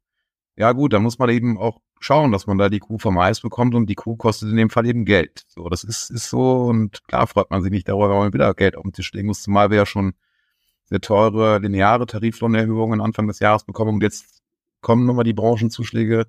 Ja 0.57 0.73
gut, 0.73 0.93
dann 0.93 1.03
muss 1.03 1.19
man 1.19 1.31
eben 1.31 1.59
auch 1.59 1.81
schauen, 2.01 2.31
dass 2.31 2.47
man 2.47 2.59
da 2.59 2.69
die 2.69 2.79
Kuh 2.79 2.99
vom 2.99 3.19
Eis 3.19 3.41
bekommt 3.41 3.75
und 3.75 3.87
die 3.87 3.95
Kuh 3.95 4.17
kostet 4.17 4.51
in 4.51 4.57
dem 4.57 4.71
Fall 4.71 4.87
eben 4.87 5.05
Geld. 5.05 5.45
So, 5.49 5.69
das 5.69 5.85
ist, 5.85 6.11
ist 6.11 6.29
so 6.29 6.65
und 6.65 7.03
klar 7.09 7.27
freut 7.27 7.51
man 7.51 7.63
sich 7.63 7.73
nicht 7.73 7.89
darüber, 7.89 8.11
wenn 8.11 8.19
man 8.19 8.33
wieder 8.33 8.55
Geld 8.55 8.77
auf 8.77 8.83
den 8.83 8.93
Tisch 8.93 9.13
legen 9.13 9.27
muss, 9.27 9.43
zumal 9.43 9.71
wir 9.71 9.79
ja 9.79 9.87
schon 9.87 10.15
sehr 10.85 11.01
teure 11.01 11.59
lineare 11.59 12.07
Tariflohnerhöhungen 12.07 13.01
Anfang 13.01 13.27
des 13.27 13.41
Jahres 13.41 13.65
bekommen 13.65 13.95
und 13.95 14.03
jetzt 14.03 14.43
kommen 14.81 15.07
nochmal 15.07 15.25
die 15.25 15.33
Branchenzuschläge 15.33 16.27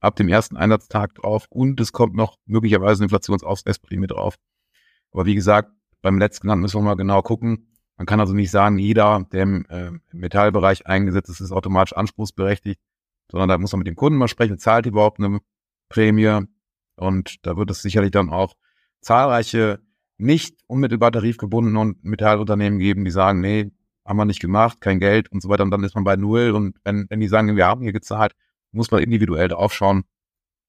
ab 0.00 0.16
dem 0.16 0.28
ersten 0.28 0.56
Einsatztag 0.56 1.14
drauf 1.14 1.46
und 1.50 1.80
es 1.80 1.92
kommt 1.92 2.14
noch 2.14 2.36
möglicherweise 2.46 3.00
eine 3.00 3.06
Inflationsausgleichsprämie 3.06 4.06
drauf. 4.06 4.36
Aber 5.12 5.26
wie 5.26 5.34
gesagt, 5.34 5.70
beim 6.02 6.18
letzten 6.18 6.48
Land 6.48 6.62
müssen 6.62 6.78
wir 6.78 6.84
mal 6.84 6.94
genau 6.94 7.22
gucken. 7.22 7.74
Man 7.96 8.06
kann 8.06 8.20
also 8.20 8.32
nicht 8.32 8.50
sagen, 8.50 8.78
jeder, 8.78 9.26
der 9.30 9.42
im 9.42 9.66
äh, 9.68 9.90
Metallbereich 10.12 10.86
eingesetzt 10.86 11.28
ist, 11.28 11.40
ist 11.40 11.52
automatisch 11.52 11.92
anspruchsberechtigt, 11.92 12.80
sondern 13.30 13.50
da 13.50 13.58
muss 13.58 13.72
man 13.72 13.80
mit 13.80 13.88
dem 13.88 13.96
Kunden 13.96 14.18
mal 14.18 14.28
sprechen, 14.28 14.58
zahlt 14.58 14.86
überhaupt 14.86 15.20
eine 15.20 15.40
Prämie 15.90 16.46
und 16.96 17.46
da 17.46 17.56
wird 17.56 17.70
es 17.70 17.82
sicherlich 17.82 18.10
dann 18.10 18.30
auch 18.30 18.54
zahlreiche 19.02 19.80
nicht 20.16 20.58
unmittelbar 20.66 21.12
tarifgebundene 21.12 21.94
Metallunternehmen 22.02 22.78
geben, 22.78 23.04
die 23.04 23.10
sagen, 23.10 23.40
nee, 23.40 23.70
haben 24.04 24.18
wir 24.18 24.24
nicht 24.24 24.40
gemacht, 24.40 24.80
kein 24.80 25.00
Geld 25.00 25.30
und 25.32 25.42
so 25.42 25.48
weiter 25.48 25.62
und 25.62 25.70
dann 25.70 25.84
ist 25.84 25.94
man 25.94 26.04
bei 26.04 26.16
Null 26.16 26.50
und 26.50 26.76
wenn, 26.84 27.06
wenn 27.08 27.20
die 27.20 27.28
sagen, 27.28 27.56
wir 27.56 27.66
haben 27.66 27.82
hier 27.82 27.92
gezahlt, 27.92 28.34
muss 28.72 28.90
man 28.90 29.02
individuell 29.02 29.48
drauf 29.48 29.72
schauen, 29.72 30.04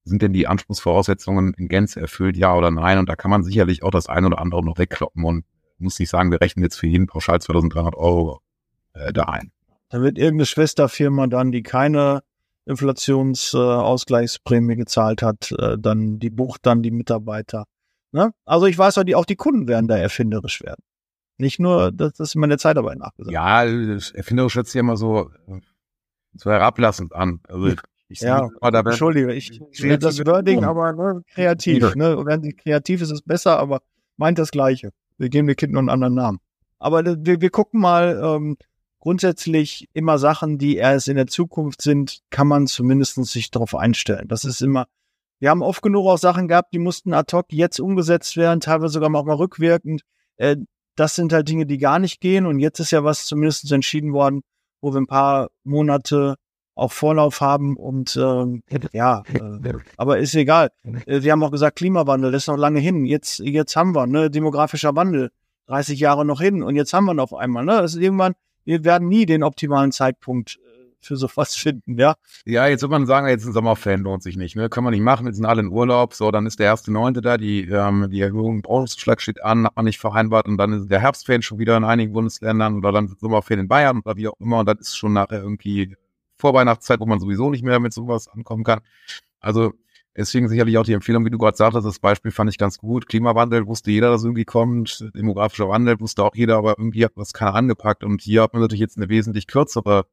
sind 0.04 0.22
denn 0.22 0.32
die 0.32 0.46
Anspruchsvoraussetzungen 0.46 1.54
in 1.54 1.68
Gänze 1.68 2.00
erfüllt, 2.00 2.36
ja 2.36 2.56
oder 2.56 2.70
nein? 2.70 2.98
Und 2.98 3.08
da 3.08 3.16
kann 3.16 3.30
man 3.30 3.44
sicherlich 3.44 3.82
auch 3.82 3.90
das 3.90 4.08
eine 4.08 4.26
oder 4.26 4.40
andere 4.40 4.64
noch 4.64 4.78
wegkloppen 4.78 5.24
und 5.24 5.44
muss 5.78 5.98
nicht 5.98 6.10
sagen, 6.10 6.30
wir 6.30 6.40
rechnen 6.40 6.62
jetzt 6.62 6.76
für 6.76 6.86
jeden 6.86 7.06
pauschal 7.06 7.40
2300 7.40 7.96
Euro 7.96 8.40
äh, 8.94 9.12
da 9.12 9.24
ein. 9.24 9.52
Da 9.88 10.00
wird 10.00 10.18
irgendeine 10.18 10.46
Schwesterfirma 10.46 11.26
dann, 11.26 11.52
die 11.52 11.62
keine 11.62 12.22
Inflationsausgleichsprämie 12.64 14.72
äh, 14.74 14.76
gezahlt 14.76 15.22
hat, 15.22 15.52
äh, 15.52 15.76
dann 15.78 16.18
die 16.18 16.30
bucht 16.30 16.64
dann 16.64 16.82
die 16.82 16.90
Mitarbeiter. 16.90 17.66
Ne? 18.12 18.32
Also 18.44 18.66
ich 18.66 18.78
weiß 18.78 18.98
auch, 18.98 19.04
die, 19.04 19.14
auch 19.14 19.24
die 19.24 19.36
Kunden 19.36 19.68
werden 19.68 19.88
da 19.88 19.96
erfinderisch 19.96 20.62
werden. 20.62 20.82
Nicht 21.38 21.58
nur, 21.58 21.92
dass 21.92 22.12
das 22.14 22.34
immer 22.34 22.44
in 22.44 22.50
der 22.50 22.58
Zeitarbeit 22.58 22.98
nachgesagt 22.98 23.32
Ja, 23.32 23.64
erfinderisch 23.64 24.54
hört 24.54 24.68
sich 24.68 24.78
immer 24.78 24.96
so, 24.96 25.30
so 26.34 26.50
herablassend 26.50 27.14
an. 27.14 27.40
Also 27.48 27.74
ich 28.12 28.20
ja, 28.20 28.48
da 28.60 28.80
Entschuldige, 28.80 29.32
ich, 29.32 29.60
will 29.80 29.98
das 29.98 30.18
Wording, 30.24 30.64
aber 30.64 30.92
ne, 30.92 31.22
kreativ. 31.34 31.94
Ne? 31.94 32.22
Wenn 32.24 32.56
kreativ 32.56 33.02
ist, 33.02 33.08
ist 33.08 33.14
es 33.14 33.22
besser, 33.22 33.58
aber 33.58 33.80
meint 34.16 34.38
das 34.38 34.50
Gleiche. 34.50 34.90
Wir 35.18 35.28
geben 35.28 35.46
dem 35.46 35.56
Kind 35.56 35.72
noch 35.72 35.80
einen 35.80 35.88
anderen 35.88 36.14
Namen. 36.14 36.38
Aber 36.78 37.04
wir, 37.04 37.40
wir 37.40 37.50
gucken 37.50 37.80
mal, 37.80 38.20
ähm, 38.22 38.56
grundsätzlich 39.02 39.88
immer 39.94 40.18
Sachen, 40.18 40.58
die 40.58 40.76
erst 40.76 41.08
in 41.08 41.16
der 41.16 41.26
Zukunft 41.26 41.82
sind, 41.82 42.20
kann 42.30 42.46
man 42.46 42.68
zumindest 42.68 43.16
sich 43.24 43.50
darauf 43.50 43.74
einstellen. 43.74 44.28
Das 44.28 44.44
ist 44.44 44.62
immer, 44.62 44.86
wir 45.40 45.50
haben 45.50 45.62
oft 45.62 45.82
genug 45.82 46.06
auch 46.06 46.18
Sachen 46.18 46.46
gehabt, 46.46 46.72
die 46.72 46.78
mussten 46.78 47.12
ad 47.12 47.36
hoc 47.36 47.46
jetzt 47.50 47.80
umgesetzt 47.80 48.36
werden, 48.36 48.60
teilweise 48.60 48.92
sogar 48.94 49.12
auch 49.12 49.24
mal 49.24 49.34
rückwirkend. 49.34 50.02
Äh, 50.36 50.56
das 50.94 51.16
sind 51.16 51.32
halt 51.32 51.48
Dinge, 51.48 51.66
die 51.66 51.78
gar 51.78 51.98
nicht 51.98 52.20
gehen. 52.20 52.46
Und 52.46 52.60
jetzt 52.60 52.78
ist 52.78 52.92
ja 52.92 53.02
was 53.02 53.26
zumindest 53.26 53.72
entschieden 53.72 54.12
worden, 54.12 54.42
wo 54.80 54.92
wir 54.92 55.00
ein 55.00 55.08
paar 55.08 55.48
Monate 55.64 56.36
auch 56.74 56.92
Vorlauf 56.92 57.40
haben 57.40 57.76
und 57.76 58.16
ähm, 58.16 58.62
ja, 58.92 59.22
äh, 59.32 59.74
aber 59.96 60.18
ist 60.18 60.34
egal. 60.34 60.70
Äh, 61.06 61.22
wir 61.22 61.32
haben 61.32 61.42
auch 61.42 61.50
gesagt, 61.50 61.76
Klimawandel, 61.76 62.32
das 62.32 62.44
ist 62.44 62.48
noch 62.48 62.56
lange 62.56 62.80
hin. 62.80 63.04
Jetzt, 63.04 63.40
jetzt 63.40 63.76
haben 63.76 63.94
wir, 63.94 64.06
ne, 64.06 64.30
demografischer 64.30 64.96
Wandel, 64.96 65.30
30 65.66 66.00
Jahre 66.00 66.24
noch 66.24 66.40
hin 66.40 66.62
und 66.62 66.76
jetzt 66.76 66.92
haben 66.92 67.04
wir 67.04 67.12
ihn 67.12 67.20
auf 67.20 67.34
einmal, 67.34 67.64
ne? 67.64 67.82
Das 67.82 67.94
ist 67.94 68.00
irgendwann, 68.00 68.34
wir 68.64 68.84
werden 68.84 69.08
nie 69.08 69.26
den 69.26 69.42
optimalen 69.42 69.92
Zeitpunkt 69.92 70.56
äh, 70.56 70.86
für 70.98 71.16
sowas 71.16 71.54
finden, 71.56 71.98
ja. 71.98 72.14
Ja, 72.46 72.66
jetzt 72.66 72.80
wird 72.80 72.90
man 72.90 73.04
sagen, 73.04 73.28
jetzt 73.28 73.44
ein 73.44 73.52
Sommerfan 73.52 74.00
lohnt 74.00 74.22
sich 74.22 74.38
nicht, 74.38 74.56
ne? 74.56 74.70
Können 74.70 74.86
wir 74.86 74.92
nicht 74.92 75.02
machen, 75.02 75.26
jetzt 75.26 75.36
sind 75.36 75.44
alle 75.44 75.60
in 75.60 75.68
Urlaub, 75.68 76.14
so, 76.14 76.30
dann 76.30 76.46
ist 76.46 76.58
der 76.58 76.66
erste 76.66 76.90
Neunte 76.90 77.20
da, 77.20 77.36
die, 77.36 77.68
ähm, 77.68 78.08
die 78.10 78.22
Erhöhung 78.22 78.56
im 78.56 78.62
Branchenzuschlag 78.62 79.20
steht 79.20 79.44
an, 79.44 79.66
hat 79.66 79.76
man 79.76 79.84
nicht 79.84 80.00
vereinbart 80.00 80.46
und 80.46 80.56
dann 80.56 80.72
ist 80.72 80.90
der 80.90 81.00
Herbstfan 81.00 81.42
schon 81.42 81.58
wieder 81.58 81.76
in 81.76 81.84
einigen 81.84 82.14
Bundesländern 82.14 82.78
oder 82.78 82.92
dann 82.92 83.14
Sommerfan 83.20 83.58
in 83.58 83.68
Bayern 83.68 84.00
oder 84.04 84.16
wie 84.16 84.28
auch 84.28 84.40
immer 84.40 84.60
und 84.60 84.66
dann 84.66 84.78
ist 84.78 84.96
schon 84.96 85.12
nachher 85.12 85.42
irgendwie 85.42 85.96
Vorweihnachtszeit, 86.42 87.00
wo 87.00 87.06
man 87.06 87.20
sowieso 87.20 87.50
nicht 87.50 87.64
mehr 87.64 87.80
mit 87.80 87.92
sowas 87.92 88.28
ankommen 88.28 88.64
kann. 88.64 88.80
Also 89.40 89.72
deswegen 90.16 90.48
sicherlich 90.48 90.76
auch 90.76 90.84
die 90.84 90.92
Empfehlung, 90.92 91.24
wie 91.24 91.30
du 91.30 91.38
gerade 91.38 91.56
sagtest, 91.56 91.86
das 91.86 92.00
Beispiel 92.00 92.32
fand 92.32 92.50
ich 92.50 92.58
ganz 92.58 92.78
gut. 92.78 93.08
Klimawandel 93.08 93.66
wusste 93.66 93.92
jeder, 93.92 94.10
dass 94.10 94.24
irgendwie 94.24 94.44
kommt. 94.44 95.08
Demografischer 95.14 95.68
Wandel 95.68 96.00
wusste 96.00 96.24
auch 96.24 96.34
jeder, 96.34 96.56
aber 96.56 96.74
irgendwie 96.78 97.04
hat 97.04 97.12
das 97.16 97.32
keiner 97.32 97.54
angepackt. 97.54 98.02
Und 98.02 98.22
hier 98.22 98.42
hat 98.42 98.52
man 98.52 98.62
natürlich 98.62 98.80
jetzt 98.80 98.96
eine 98.96 99.08
wesentlich 99.08 99.46
kürzere 99.46 100.06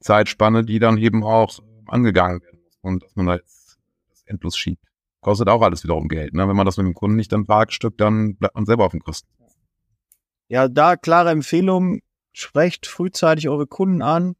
Zeitspanne, 0.00 0.64
die 0.64 0.78
dann 0.78 0.98
eben 0.98 1.24
auch 1.24 1.58
angegangen 1.86 2.42
werden 2.42 2.60
muss. 2.62 2.78
Und 2.82 3.02
dass 3.02 3.16
man 3.16 3.26
da 3.26 3.34
jetzt 3.36 3.78
das 4.10 4.22
endlos 4.26 4.56
schiebt. 4.56 4.84
Kostet 5.20 5.48
auch 5.48 5.62
alles 5.62 5.82
wiederum 5.82 6.08
Geld. 6.08 6.34
Ne? 6.34 6.46
Wenn 6.46 6.56
man 6.56 6.66
das 6.66 6.76
mit 6.76 6.86
dem 6.86 6.94
Kunden 6.94 7.16
nicht 7.16 7.32
dann 7.32 7.46
parkstückt, 7.46 8.00
dann 8.00 8.36
bleibt 8.36 8.54
man 8.54 8.66
selber 8.66 8.84
auf 8.84 8.92
dem 8.92 9.00
Kosten. 9.00 9.28
Ja, 10.48 10.68
da 10.68 10.96
klare 10.96 11.30
Empfehlung, 11.30 12.00
sprecht 12.32 12.86
frühzeitig 12.86 13.48
eure 13.48 13.66
Kunden 13.66 14.02
an, 14.02 14.36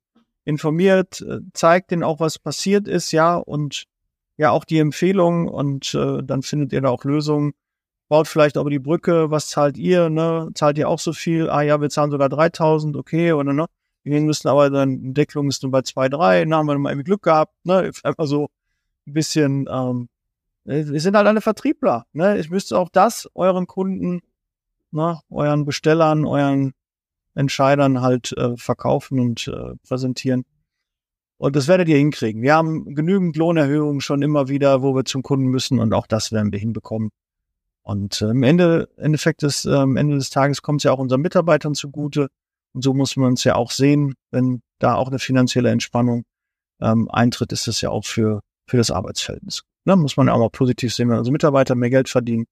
informiert, 0.46 1.20
äh, 1.20 1.40
zeigt 1.52 1.90
denen 1.90 2.04
auch, 2.04 2.20
was 2.20 2.38
passiert 2.38 2.88
ist, 2.88 3.12
ja, 3.12 3.36
und 3.36 3.84
ja 4.38 4.50
auch 4.50 4.64
die 4.64 4.78
Empfehlung 4.78 5.48
und 5.48 5.94
äh, 5.94 6.22
dann 6.22 6.42
findet 6.42 6.72
ihr 6.72 6.80
da 6.80 6.88
auch 6.88 7.04
Lösungen. 7.04 7.52
Baut 8.08 8.28
vielleicht 8.28 8.56
aber 8.56 8.70
die 8.70 8.78
Brücke, 8.78 9.30
was 9.30 9.48
zahlt 9.48 9.76
ihr, 9.76 10.08
ne? 10.08 10.50
Zahlt 10.54 10.78
ihr 10.78 10.88
auch 10.88 11.00
so 11.00 11.12
viel? 11.12 11.50
Ah 11.50 11.62
ja, 11.62 11.80
wir 11.80 11.90
zahlen 11.90 12.12
sogar 12.12 12.28
3000, 12.28 12.96
okay, 12.96 13.32
oder 13.32 13.52
ne? 13.52 13.66
Wir 14.04 14.20
müssen 14.20 14.46
aber 14.48 14.70
dann, 14.70 15.12
Deckelung 15.14 15.48
ist 15.48 15.64
nur 15.64 15.72
bei 15.72 15.82
2, 15.82 16.08
3, 16.10 16.44
dann 16.44 16.54
haben 16.54 16.66
wir 16.66 16.78
mal 16.78 16.90
irgendwie 16.90 17.06
Glück 17.06 17.22
gehabt, 17.22 17.52
ne? 17.64 17.90
Einfach 18.04 18.26
so 18.26 18.48
ein 19.06 19.12
bisschen, 19.12 19.66
ähm, 19.68 20.08
wir 20.64 21.00
sind 21.00 21.16
halt 21.16 21.26
alle 21.26 21.40
Vertriebler, 21.40 22.06
ne? 22.12 22.38
Ich 22.38 22.50
müsste 22.50 22.78
auch 22.78 22.90
das 22.90 23.28
euren 23.34 23.66
Kunden, 23.66 24.20
ne, 24.92 25.20
euren 25.30 25.64
Bestellern, 25.64 26.24
euren 26.24 26.72
Entscheidern 27.36 28.00
halt 28.00 28.32
äh, 28.32 28.56
verkaufen 28.56 29.20
und 29.20 29.46
äh, 29.48 29.74
präsentieren. 29.86 30.44
Und 31.38 31.54
das 31.54 31.68
werdet 31.68 31.88
ihr 31.88 31.98
hinkriegen. 31.98 32.42
Wir 32.42 32.54
haben 32.54 32.94
genügend 32.94 33.36
Lohnerhöhungen 33.36 34.00
schon 34.00 34.22
immer 34.22 34.48
wieder, 34.48 34.82
wo 34.82 34.94
wir 34.94 35.04
zum 35.04 35.22
Kunden 35.22 35.46
müssen 35.46 35.78
und 35.78 35.92
auch 35.92 36.06
das 36.06 36.32
werden 36.32 36.50
wir 36.50 36.58
hinbekommen. 36.58 37.10
Und 37.82 38.22
äh, 38.22 38.30
im 38.30 38.42
Ende, 38.42 38.88
Endeffekt 38.96 39.42
des, 39.42 39.64
äh, 39.66 39.70
Ende 39.70 40.16
des 40.16 40.30
Tages 40.30 40.62
kommt 40.62 40.80
es 40.80 40.84
ja 40.84 40.92
auch 40.92 40.98
unseren 40.98 41.20
Mitarbeitern 41.20 41.74
zugute. 41.74 42.28
Und 42.72 42.82
so 42.82 42.94
muss 42.94 43.16
man 43.16 43.34
es 43.34 43.44
ja 43.44 43.54
auch 43.54 43.70
sehen, 43.70 44.14
wenn 44.30 44.62
da 44.78 44.94
auch 44.94 45.08
eine 45.08 45.18
finanzielle 45.18 45.70
Entspannung 45.70 46.24
ähm, 46.80 47.08
eintritt, 47.10 47.52
ist 47.52 47.68
das 47.68 47.80
ja 47.82 47.90
auch 47.90 48.04
für, 48.04 48.40
für 48.66 48.76
das 48.78 48.90
Arbeitsverhältnis. 48.90 49.62
Da 49.84 49.94
ne, 49.94 50.02
muss 50.02 50.16
man 50.16 50.26
ja 50.26 50.32
auch 50.32 50.38
mal 50.38 50.50
positiv 50.50 50.92
sehen, 50.94 51.10
wenn 51.10 51.18
unsere 51.18 51.32
Mitarbeiter 51.32 51.74
mehr 51.74 51.90
Geld 51.90 52.08
verdienen, 52.08 52.46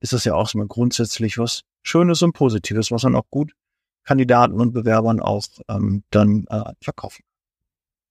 ist 0.00 0.12
das 0.12 0.24
ja 0.24 0.34
auch 0.34 0.48
so 0.48 0.58
mal 0.58 0.66
grundsätzlich 0.66 1.38
was 1.38 1.62
Schönes 1.82 2.22
und 2.22 2.32
Positives, 2.32 2.90
was 2.90 3.04
man 3.04 3.14
auch 3.14 3.28
gut 3.30 3.52
Kandidaten 4.04 4.60
und 4.60 4.72
Bewerbern 4.72 5.20
auch 5.20 5.44
ähm, 5.68 6.02
dann 6.10 6.44
äh, 6.48 6.72
verkaufen. 6.80 7.22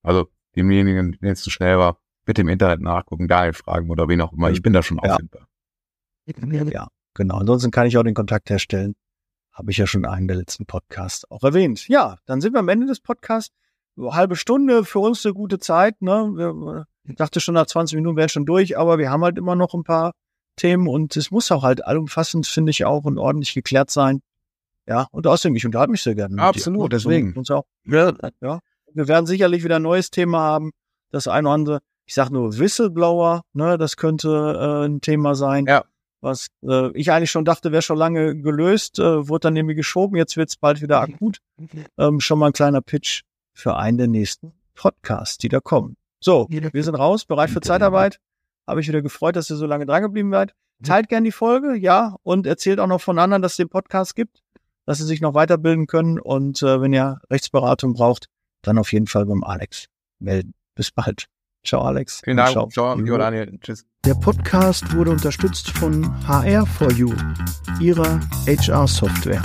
Also 0.02 0.26
demjenigen, 0.56 1.16
wenn 1.20 1.32
es 1.32 1.42
zu 1.42 1.50
schnell 1.50 1.78
war, 1.78 2.00
bitte 2.24 2.42
im 2.42 2.48
Internet 2.48 2.80
nachgucken, 2.80 3.28
Daniel 3.28 3.52
fragen 3.52 3.90
oder 3.90 4.08
wen 4.08 4.20
auch 4.20 4.32
immer. 4.32 4.50
Ich 4.50 4.60
bin 4.60 4.72
da 4.72 4.82
schon 4.82 4.98
ja. 5.02 5.12
auffindbar. 5.12 5.47
Ja, 6.72 6.88
genau. 7.14 7.38
Ansonsten 7.38 7.70
kann 7.70 7.86
ich 7.86 7.96
auch 7.96 8.02
den 8.02 8.14
Kontakt 8.14 8.50
herstellen. 8.50 8.94
Habe 9.52 9.70
ich 9.70 9.76
ja 9.76 9.86
schon 9.86 10.04
einen 10.04 10.28
der 10.28 10.36
letzten 10.36 10.66
Podcasts 10.66 11.28
auch 11.30 11.42
erwähnt. 11.42 11.88
Ja, 11.88 12.16
dann 12.26 12.40
sind 12.40 12.52
wir 12.52 12.60
am 12.60 12.68
Ende 12.68 12.86
des 12.86 13.00
Podcasts. 13.00 13.54
halbe 13.98 14.36
Stunde 14.36 14.84
für 14.84 15.00
uns 15.00 15.24
eine 15.26 15.34
gute 15.34 15.58
Zeit. 15.58 16.00
Ne? 16.00 16.86
ich 17.04 17.16
dachte 17.16 17.40
schon 17.40 17.54
nach 17.54 17.66
20 17.66 17.96
Minuten 17.96 18.16
wäre 18.16 18.28
schon 18.28 18.46
durch, 18.46 18.78
aber 18.78 18.98
wir 18.98 19.10
haben 19.10 19.24
halt 19.24 19.38
immer 19.38 19.56
noch 19.56 19.74
ein 19.74 19.82
paar 19.82 20.12
Themen 20.56 20.86
und 20.86 21.16
es 21.16 21.30
muss 21.30 21.50
auch 21.50 21.62
halt 21.62 21.84
allumfassend, 21.84 22.46
finde 22.46 22.70
ich, 22.70 22.84
auch 22.84 23.04
und 23.04 23.18
ordentlich 23.18 23.54
geklärt 23.54 23.90
sein. 23.90 24.20
Ja, 24.86 25.06
und 25.10 25.26
außerdem, 25.26 25.56
ich 25.56 25.66
unterhalte 25.66 25.90
mich 25.90 26.02
sehr 26.02 26.14
gerne. 26.14 26.40
Absolut, 26.40 26.92
deswegen. 26.92 27.32
Uns 27.34 27.50
auch. 27.50 27.64
Ja, 27.84 28.12
ja. 28.40 28.60
Wir 28.92 29.08
werden 29.08 29.26
sicherlich 29.26 29.64
wieder 29.64 29.76
ein 29.76 29.82
neues 29.82 30.10
Thema 30.10 30.38
haben. 30.38 30.70
Das 31.10 31.28
eine 31.28 31.48
oder 31.48 31.54
andere. 31.54 31.80
Ich 32.04 32.14
sage 32.14 32.32
nur 32.32 32.56
Whistleblower, 32.58 33.42
ne, 33.52 33.76
das 33.76 33.96
könnte 33.96 34.28
äh, 34.28 34.86
ein 34.86 35.00
Thema 35.00 35.34
sein. 35.34 35.66
Ja 35.66 35.84
was 36.20 36.48
äh, 36.62 36.90
ich 36.92 37.12
eigentlich 37.12 37.30
schon 37.30 37.44
dachte, 37.44 37.72
wäre 37.72 37.82
schon 37.82 37.98
lange 37.98 38.36
gelöst, 38.36 38.98
äh, 38.98 39.28
wurde 39.28 39.40
dann 39.40 39.54
nämlich 39.54 39.76
geschoben, 39.76 40.16
jetzt 40.16 40.36
wird 40.36 40.48
es 40.48 40.56
bald 40.56 40.82
wieder 40.82 41.00
akut. 41.00 41.38
Ähm, 41.96 42.20
schon 42.20 42.38
mal 42.38 42.46
ein 42.46 42.52
kleiner 42.52 42.80
Pitch 42.80 43.22
für 43.52 43.76
einen 43.76 43.98
der 43.98 44.08
nächsten 44.08 44.52
Podcasts, 44.74 45.38
die 45.38 45.48
da 45.48 45.60
kommen. 45.60 45.96
So, 46.20 46.46
wir 46.48 46.84
sind 46.84 46.94
raus, 46.94 47.24
bereit 47.24 47.50
für 47.50 47.60
Zeitarbeit. 47.60 48.18
Habe 48.66 48.80
ich 48.80 48.88
wieder 48.88 49.02
gefreut, 49.02 49.36
dass 49.36 49.50
ihr 49.50 49.56
so 49.56 49.66
lange 49.66 49.86
drangeblieben 49.86 50.30
seid. 50.30 50.54
Teilt 50.84 51.08
gern 51.08 51.24
die 51.24 51.32
Folge, 51.32 51.74
ja, 51.76 52.16
und 52.22 52.46
erzählt 52.46 52.78
auch 52.78 52.86
noch 52.86 53.00
von 53.00 53.18
anderen, 53.18 53.42
dass 53.42 53.52
es 53.52 53.56
den 53.56 53.68
Podcast 53.68 54.14
gibt, 54.14 54.42
dass 54.86 54.98
sie 54.98 55.04
sich 55.04 55.20
noch 55.20 55.34
weiterbilden 55.34 55.86
können. 55.86 56.20
Und 56.20 56.62
äh, 56.62 56.80
wenn 56.80 56.92
ihr 56.92 57.20
Rechtsberatung 57.30 57.94
braucht, 57.94 58.28
dann 58.62 58.78
auf 58.78 58.92
jeden 58.92 59.06
Fall 59.06 59.26
beim 59.26 59.42
Alex 59.42 59.86
melden. 60.18 60.54
Bis 60.74 60.90
bald. 60.90 61.28
Ciao, 61.64 61.82
Alex. 61.82 62.20
Vielen 62.24 62.36
Dank. 62.36 62.52
Ciao, 62.52 62.68
Ciao 62.68 62.96
Daniel. 62.96 63.58
Tschüss. 63.60 63.84
Der 64.04 64.14
Podcast 64.14 64.94
wurde 64.94 65.10
unterstützt 65.10 65.70
von 65.70 66.04
HR4U, 66.26 67.14
ihrer 67.80 68.20
HR-Software. 68.46 69.42